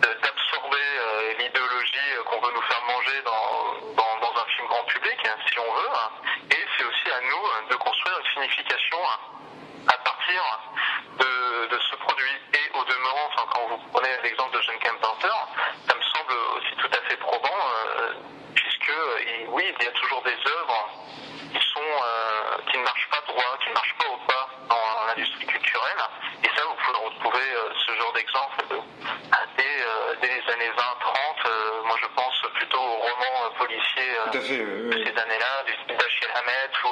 d'absorber 0.00 0.76
euh, 0.76 1.32
l'idéologie 1.38 2.10
qu'on 2.26 2.40
veut 2.40 2.52
nous 2.54 2.62
faire 2.62 2.82
manger 2.86 3.22
dans, 3.22 3.94
dans, 3.94 4.40
un 4.40 4.44
film 4.56 4.66
grand 4.68 4.84
public, 4.84 5.18
hein, 5.24 5.36
si 5.48 5.58
on 5.58 5.72
veut. 5.72 5.90
Hein. 5.94 6.10
Et 6.50 6.64
c'est 6.76 6.84
aussi 6.84 7.10
à 7.10 7.20
nous 7.20 7.68
de 7.70 7.76
construire 7.76 8.18
une 8.18 8.32
signification 8.32 8.98
à 9.88 9.96
partir 9.98 10.42
de, 11.18 11.66
de 11.66 11.78
ce 11.90 11.96
produit. 11.96 12.36
Et 12.54 12.78
au 12.78 12.84
demeurant, 12.84 13.30
quand 13.52 13.66
vous 13.68 13.78
prenez 13.92 14.10
l'exemple 14.22 14.56
de 14.56 14.62
John 14.62 14.78
Carpenter, 14.78 15.36
ça 15.88 15.94
me 15.94 16.02
semble 16.02 16.32
aussi 16.56 16.76
tout 16.76 16.90
à 16.92 17.08
fait 17.08 17.16
probant, 17.16 17.48
euh, 17.48 18.12
puisque 18.54 18.92
oui, 19.48 19.64
il 19.78 19.84
y 19.84 19.88
a 19.88 19.92
toujours 19.92 20.22
des 20.22 20.36
œuvres 20.46 20.90
qui 21.52 21.66
sont 21.72 21.80
euh, 21.80 22.70
qui 22.70 22.78
ne 22.78 22.82
marchent 22.82 23.08
pas 23.10 23.20
droit, 23.26 23.58
qui 23.62 23.68
ne 23.68 23.74
marchent 23.74 23.96
pas 23.98 24.08
au 24.08 24.16
pas 24.26 24.48
dans 24.68 25.06
l'industrie 25.06 25.46
culturelle. 25.46 26.02
Et 26.42 26.48
ça, 26.48 26.62
vous 26.66 26.74
pouvez 26.74 27.04
retrouver 27.06 27.50
euh, 27.54 27.72
ce 27.86 27.92
genre 27.96 28.12
d'exemple 28.12 28.64
dès, 28.68 29.64
euh, 29.64 30.14
dès, 30.20 30.28
les 30.28 30.52
années 30.52 30.70
20-30. 30.70 31.86
moi, 31.86 31.96
je 32.00 32.06
pense 32.14 32.42
plutôt 32.54 32.80
aux 32.80 32.96
romans 32.96 33.50
policiers 33.58 34.16
de 34.32 34.40
ces 34.40 35.18
années-là, 35.18 35.64
du 35.66 35.94
Dashiell 35.94 36.30
Hammett 36.34 36.72
ou 36.84 36.90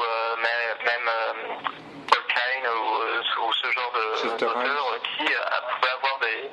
même 0.85 1.11
Paul 2.09 2.25
Kane 2.29 2.73
ou, 2.73 3.53
ce 3.53 3.71
genre 3.73 3.93
d'auteurs 3.93 4.55
qui 5.03 5.25
pouvaient 5.25 5.93
avoir 5.93 6.19
des 6.21 6.51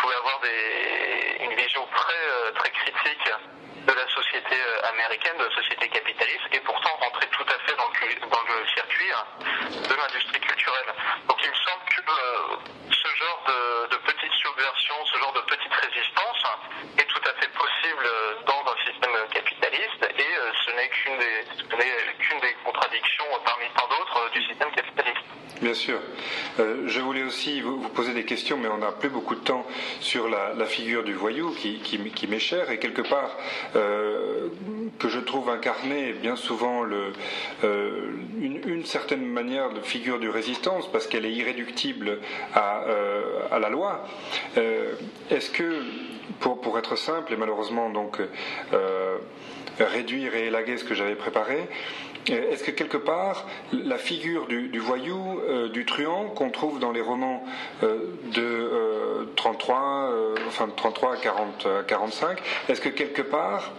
pouvaient 0.00 0.16
avoir 0.16 0.40
des, 0.40 1.44
une 1.44 1.54
vision 1.54 1.86
très 1.94 2.52
très 2.54 2.70
critique 2.70 3.32
de 3.86 3.92
la 3.92 4.08
société 4.08 4.54
euh, 4.54 4.88
américaine, 4.90 5.36
de 5.38 5.44
la 5.44 5.54
société 5.54 5.88
capitaliste, 5.88 6.46
et 6.52 6.60
pourtant 6.60 6.90
rentrer 7.00 7.26
tout 7.28 7.46
à 7.46 7.58
fait 7.66 7.76
dans 7.76 7.88
le, 7.88 8.30
dans 8.30 8.42
le 8.46 8.66
circuit 8.74 9.10
hein, 9.12 9.26
de 9.88 9.94
l'industrie 9.94 10.40
culturelle. 10.40 10.94
Donc 11.26 11.38
il 11.42 11.50
me 11.50 11.60
semble 11.66 11.84
que 11.90 12.00
euh, 12.00 12.90
ce 12.90 13.08
genre 13.18 13.42
de, 13.48 13.96
de 13.96 13.96
petite 14.06 14.32
subversion, 14.32 14.94
ce 15.06 15.18
genre 15.18 15.32
de 15.32 15.40
petite 15.40 15.74
résistance 15.74 16.42
est 16.98 17.06
tout 17.06 17.22
à 17.26 17.34
fait 17.40 17.50
possible 17.50 18.06
euh, 18.06 18.34
dans 18.46 18.62
un 18.70 18.76
système 18.86 19.16
capitaliste, 19.30 20.02
et 20.02 20.32
ce 20.66 20.70
n'est 20.72 20.88
qu'une 20.88 21.18
des, 21.18 21.44
qu'une 22.18 22.40
des 22.40 22.54
contradictions 22.64 23.26
parmi 23.44 23.66
tant 23.74 23.88
d'autres 23.88 24.21
Bien 25.62 25.74
sûr. 25.74 26.00
Euh, 26.58 26.88
je 26.88 27.00
voulais 27.00 27.22
aussi 27.22 27.60
vous, 27.60 27.78
poser 27.90 28.12
des 28.14 28.24
questions, 28.24 28.58
mais 28.60 28.66
on 28.66 28.78
n'a 28.78 28.90
plus 28.90 29.08
beaucoup 29.08 29.36
de 29.36 29.40
temps 29.40 29.64
sur 30.00 30.28
la, 30.28 30.66
figure 30.66 31.04
du 31.04 31.12
voyou 31.12 31.52
qui, 31.52 32.26
m'est 32.28 32.38
chère 32.40 32.70
et 32.72 32.80
quelque 32.80 33.02
part 33.02 33.36
euh, 33.76 34.48
que 34.98 35.08
je 35.08 35.20
trouve 35.20 35.50
incarner 35.50 36.14
bien 36.14 36.34
souvent 36.34 36.84
euh, 36.84 38.10
une, 38.40 38.84
certaine 38.84 39.24
manière 39.24 39.70
de 39.70 39.80
figure 39.80 40.18
du 40.18 40.30
résistance 40.30 40.90
parce 40.90 41.06
qu'elle 41.06 41.26
est 41.26 41.32
irréductible 41.32 42.18
à, 42.54 42.84
la 43.60 43.68
loi. 43.68 44.04
Est-ce 45.30 45.50
que, 45.50 45.84
pour, 46.40 46.60
pour, 46.60 46.76
être 46.78 46.96
simple 46.96 47.32
et 47.34 47.36
malheureusement 47.36 47.88
donc 47.88 48.18
réduire 49.78 50.34
et 50.34 50.46
élaguer 50.46 50.76
ce 50.76 50.84
que 50.84 50.94
j'avais 50.94 51.14
préparé, 51.14 51.68
est-ce 52.26 52.62
que 52.62 52.70
quelque 52.70 52.96
part, 52.96 53.48
la 53.72 53.98
figure 53.98 54.46
du, 54.46 54.78
voyou, 54.78 55.40
euh, 55.40 55.68
du 55.68 55.84
truand, 55.84 56.26
qu'on 56.26 56.50
trouve 56.50 56.78
dans 56.78 56.92
les 56.92 57.00
romans 57.00 57.44
euh, 57.82 57.98
de 58.32 59.28
33, 59.36 60.10
enfin 60.46 60.68
de 60.68 60.72
33 60.72 61.14
à, 61.14 61.16
40, 61.16 61.66
45, 61.86 62.38
est-ce 62.68 62.80
que 62.80 62.88
quelque 62.88 63.22
part, 63.22 63.72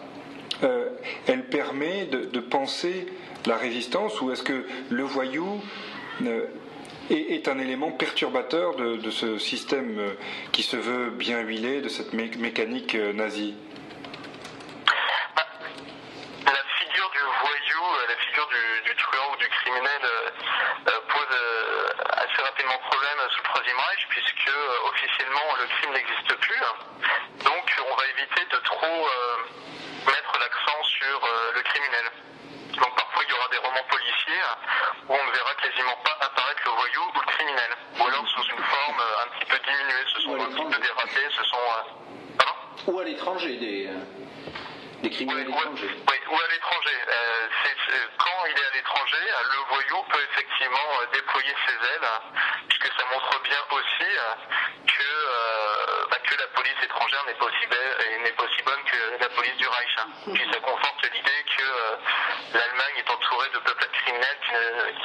elle 1.28 1.46
permet 1.46 2.06
de, 2.06 2.40
penser 2.40 3.08
la 3.46 3.58
résistance, 3.58 4.22
ou 4.22 4.32
est-ce 4.32 4.44
que 4.44 4.66
le 4.90 5.04
voyou 5.04 5.62
est, 7.10 7.48
un 7.48 7.60
élément 7.60 7.92
perturbateur 7.92 8.76
de, 8.76 9.10
ce 9.10 9.38
système 9.38 9.98
qui 10.52 10.64
se 10.64 10.78
veut 10.78 11.10
bien 11.10 11.42
huilé, 11.42 11.82
de 11.82 11.90
cette 11.90 12.14
mécanique 12.14 12.96
nazie? 12.96 13.56
Sous 23.34 23.42
le 23.42 23.50
Troisième 23.50 23.78
Reich, 23.78 24.06
puisque 24.10 24.48
euh, 24.48 24.90
officiellement 24.90 25.56
le 25.58 25.66
crime 25.66 25.92
n'existe 25.94 26.36
plus. 26.36 26.62
Donc 27.44 27.66
on 27.90 27.96
va 27.96 28.06
éviter 28.14 28.46
de 28.46 28.58
trop 28.58 29.08
euh, 29.08 29.38
mettre 30.06 30.38
l'accent 30.40 30.84
sur 30.84 31.26
euh, 31.26 31.52
le 31.56 31.62
criminel. 31.64 32.06
Donc 32.78 32.96
parfois 32.96 33.24
il 33.26 33.30
y 33.30 33.34
aura 33.34 33.48
des 33.50 33.58
romans 33.58 33.88
policiers 33.90 34.44
où 35.10 35.14
on 35.14 35.26
ne 35.26 35.32
verra 35.32 35.56
quasiment 35.56 35.98
pas 36.04 36.18
apparaître 36.22 36.62
le 36.66 36.72
voyou 36.72 37.02
ou 37.16 37.20
le 37.20 37.26
criminel. 37.26 37.72
Ou 38.00 38.04
alors 38.06 38.28
sous 38.28 38.44
une 38.44 38.64
forme 38.64 39.02
un 39.02 39.28
petit 39.34 39.46
peu 39.50 39.58
diminuée, 39.66 40.06
ce 40.14 40.22
sont 40.22 40.36
un 40.36 40.50
petit 40.54 40.76
peu 40.76 40.82
dérapés, 40.82 41.30
ce 41.30 41.44
sont... 41.44 41.66
pardon? 42.38 42.56
Ou 42.88 43.00
à 43.00 43.04
l'étranger, 43.04 43.58
des, 43.58 43.90
des 45.02 45.10
criminels. 45.10 45.48
Oui, 45.48 45.54
ou 45.54 46.38
à 46.38 46.48
l'étranger. 46.52 46.98
quand 48.18 48.46
il 48.46 48.58
est 48.58 48.66
à 48.66 48.76
l'étranger, 48.76 49.26
le 49.54 49.60
voyou 49.70 50.04
peut 50.10 50.24
effectivement 50.32 50.90
déployer 51.14 51.54
ses 51.66 51.78
ailes, 51.94 52.10
puisque 52.84 53.00
ça 53.00 53.06
montre 53.14 53.42
bien 53.44 53.64
aussi 53.72 54.12
que, 54.88 56.10
bah, 56.10 56.18
que 56.24 56.36
la 56.36 56.48
police 56.48 56.84
étrangère 56.84 57.24
n'est 57.26 57.34
pas 57.36 57.46
aussi 57.46 57.68
belle, 57.68 58.22
n'est 58.24 58.32
pas 58.32 58.44
aussi 58.44 58.62
bonne 58.64 58.84
que 58.84 59.22
la 59.22 59.30
police 59.30 59.56
du 59.58 59.68
Reich. 59.68 59.96
Puis 60.34 60.50
ça 60.52 60.60
conforte 60.60 61.04
l'idée 61.14 61.44
que 61.58 62.58
l'Allemagne 62.58 62.96
est 62.98 63.10
entourée 63.10 63.50
de 63.54 63.60
peuples 63.60 63.88
criminels 64.04 64.38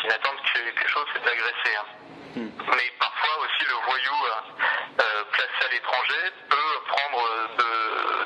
qui, 0.00 0.06
n'attendent 0.08 0.42
que 0.42 0.88
chose, 0.88 1.06
c'est 1.12 1.24
d'agresser. 1.24 1.78
Hmm. 2.34 2.50
Mais 2.76 2.92
parfois 2.98 3.38
aussi 3.40 3.64
le 3.68 3.74
voyou 3.86 4.16
euh, 5.00 5.24
placé 5.32 5.64
à 5.64 5.68
l'étranger 5.72 6.32
peut 6.48 6.80
prendre 6.86 7.22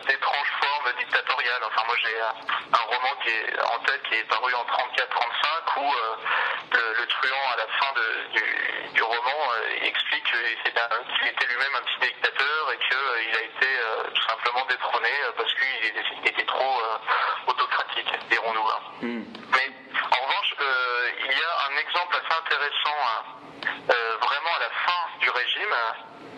d'étranges 0.06 0.52
formes 0.60 0.92
dictatoriales. 0.98 1.62
Enfin 1.64 1.82
moi 1.86 1.96
j'ai 2.02 2.20
un 2.20 2.84
roman 2.90 3.14
qui 3.22 3.30
est 3.30 3.60
en 3.60 3.78
tête 3.84 4.02
qui 4.08 4.14
est 4.16 4.24
paru 4.24 4.52
en 4.54 4.64
34-35 4.64 5.80
où 5.80 5.92
euh, 5.92 6.94
le, 6.98 7.06
truand 7.06 7.50
à 7.52 7.56
la 7.56 7.66
fin 7.78 7.92
du, 8.92 9.02
roman 9.02 9.52
euh, 9.54 9.86
explique 9.86 10.24
qu'il 10.24 11.28
était 11.28 11.46
lui-même 11.46 11.74
un 11.76 11.82
petit 11.82 12.12
dictateur 12.12 12.72
et 12.72 12.78
qu'il 12.78 13.36
a 13.36 13.42
été 13.42 13.68
tout 14.14 14.22
simplement 14.28 14.64
détrôné 14.66 15.10
parce 15.36 15.52
qu'il 15.54 16.26
était 16.26 16.46
trop 16.46 16.82
autocratique, 17.46 18.12
dirons-nous. 18.30 18.68
Hein. 18.68 18.80
Hmm. 19.02 19.24
Mais 19.52 19.70
en 20.10 20.26
revanche, 20.26 20.54
il 21.24 21.38
y 21.38 21.42
a 21.42 21.72
un 21.72 21.76
exemple 21.78 22.16
assez 22.16 22.38
intéressant 22.38 22.96
euh, 23.90 24.16
vraiment 24.20 24.54
à 24.56 24.60
la 24.60 24.70
fin 24.70 25.11
du 25.22 25.30
régime. 25.30 25.74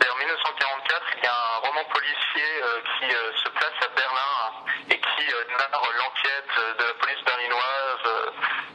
En 0.05 0.17
1944, 0.17 1.07
il 1.17 1.25
y 1.25 1.27
a 1.27 1.33
un 1.33 1.59
roman 1.67 1.85
policier 1.85 2.51
euh, 2.63 2.81
qui 2.99 3.11
euh, 3.11 3.33
se 3.43 3.49
place 3.49 3.73
à 3.81 3.89
Berlin 3.97 4.37
et 4.91 5.01
qui 5.01 5.27
narre 5.59 5.91
l'enquête 5.97 6.79
de 6.79 6.85
la 6.85 6.95
police 6.95 7.25
berlinoise 7.25 8.05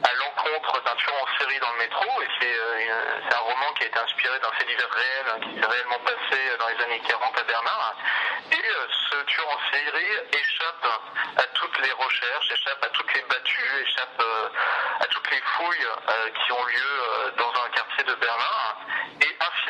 à 0.02 0.12
l'encontre 0.14 0.82
d'un 0.82 0.94
tueur 0.96 1.14
en 1.14 1.38
série 1.38 1.58
dans 1.60 1.70
le 1.72 1.78
métro. 1.78 2.22
Et 2.22 2.28
c'est 2.40 3.34
un 3.34 3.38
roman 3.38 3.72
qui 3.74 3.84
a 3.84 3.86
été 3.86 3.98
inspiré 3.98 4.38
d'un 4.40 4.50
fait 4.52 4.66
divers 4.66 4.90
réel 4.90 5.26
hein, 5.30 5.38
qui 5.40 5.60
s'est 5.60 5.66
réellement 5.66 6.00
passé 6.00 6.38
dans 6.58 6.68
les 6.68 6.84
années 6.84 7.02
40 7.06 7.38
à 7.38 7.42
Berlin. 7.44 7.94
Et 8.50 8.68
ce 9.10 9.22
tueur 9.24 9.48
en 9.48 9.60
série 9.72 10.14
échappe 10.32 10.86
à 11.38 11.42
toutes 11.54 11.78
les 11.78 11.92
recherches, 11.92 12.50
échappe 12.50 12.84
à 12.84 12.88
toutes 12.88 13.14
les 13.14 13.22
battues, 13.22 13.86
échappe 13.86 14.22
à 15.00 15.06
toutes 15.06 15.30
les 15.30 15.40
fouilles 15.40 15.88
qui 16.44 16.52
ont 16.52 16.64
lieu 16.64 17.32
dans 17.38 17.52
un 17.64 17.68
quartier 17.70 18.04
de 18.04 18.14
Berlin. 18.14 18.60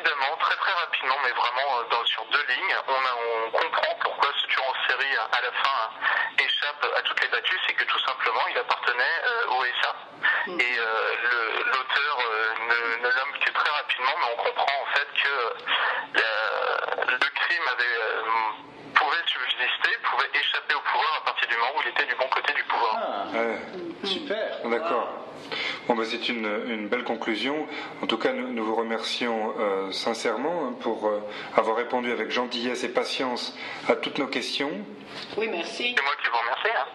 Et 0.01 0.03
incidemment, 0.03 0.36
très 0.38 0.57
très 0.57 0.72
rapidement, 0.72 1.16
mais 1.24 1.30
vraiment 1.32 1.82
dans, 1.90 2.05
sur 2.07 2.24
deux 2.32 2.44
lignes, 2.48 2.76
on, 2.88 3.51
comprend 3.51 3.94
pourquoi 4.01 4.30
ce 4.40 4.46
tueur 4.46 4.64
en 4.64 4.88
série 4.88 5.16
à 5.16 5.40
la 5.42 5.53
fin 5.53 5.90
échappe 6.38 6.86
à 6.96 7.03
toutes 7.03 7.20
les 7.20 7.28
battues, 7.28 7.59
c'est 7.66 7.74
que 7.74 7.84
tout 7.84 7.98
simplement 7.98 8.40
il 8.51 8.59
appartenait 8.59 9.16
au 9.48 9.64
SA. 9.82 9.94
Mm. 10.46 10.61
Et 10.61 10.76
l'auteur 11.66 12.18
ne, 12.61 12.96
ne 12.96 13.11
nomme 13.12 13.32
que 13.44 13.51
très 13.53 13.70
rapidement, 13.70 14.14
mais 14.20 14.26
on 14.32 14.42
comprend 14.42 14.72
en 14.80 14.86
fait 14.94 15.09
que 15.22 15.34
le 17.11 17.28
crime 17.34 17.68
avait 17.68 18.01
pouvait 18.94 19.24
subsister, 19.26 19.98
pouvait 20.03 20.30
échapper 20.32 20.74
au 20.74 20.80
pouvoir 20.80 21.20
à 21.20 21.24
partir 21.24 21.48
du 21.48 21.57
moment 21.57 21.72
où 21.76 21.82
il 21.82 21.88
était 21.88 22.07
du 22.07 22.14
bon 22.14 22.28
côté 22.28 22.53
du 22.55 22.64
pouvoir. 22.64 22.96
Ah, 22.96 24.07
super, 24.07 24.61
d'accord. 24.64 25.30
Bah, 26.01 26.07
c'est 26.09 26.30
une, 26.30 26.48
une, 26.66 26.88
belle 26.88 27.05
conclusion. 27.05 27.66
En 28.01 28.07
tout 28.07 28.16
cas, 28.16 28.32
nous, 28.32 28.51
nous 28.55 28.64
vous 28.64 28.74
remercions 28.74 29.53
euh, 29.59 29.92
sincèrement 29.92 30.72
pour 30.80 31.07
euh, 31.07 31.20
avoir 31.55 31.76
répondu 31.76 32.11
avec 32.11 32.30
gentillesse 32.30 32.84
et 32.84 32.88
patience 32.88 33.55
à 33.86 33.96
toutes 33.96 34.16
nos 34.16 34.26
questions. 34.26 34.70
Oui, 35.36 35.48
merci. 35.51 35.94
C'est 35.94 36.03
moi 36.03 36.12
qui 36.22 36.30
vous 36.30 36.38
remercie. 36.38 36.68
Hein. 36.74 36.86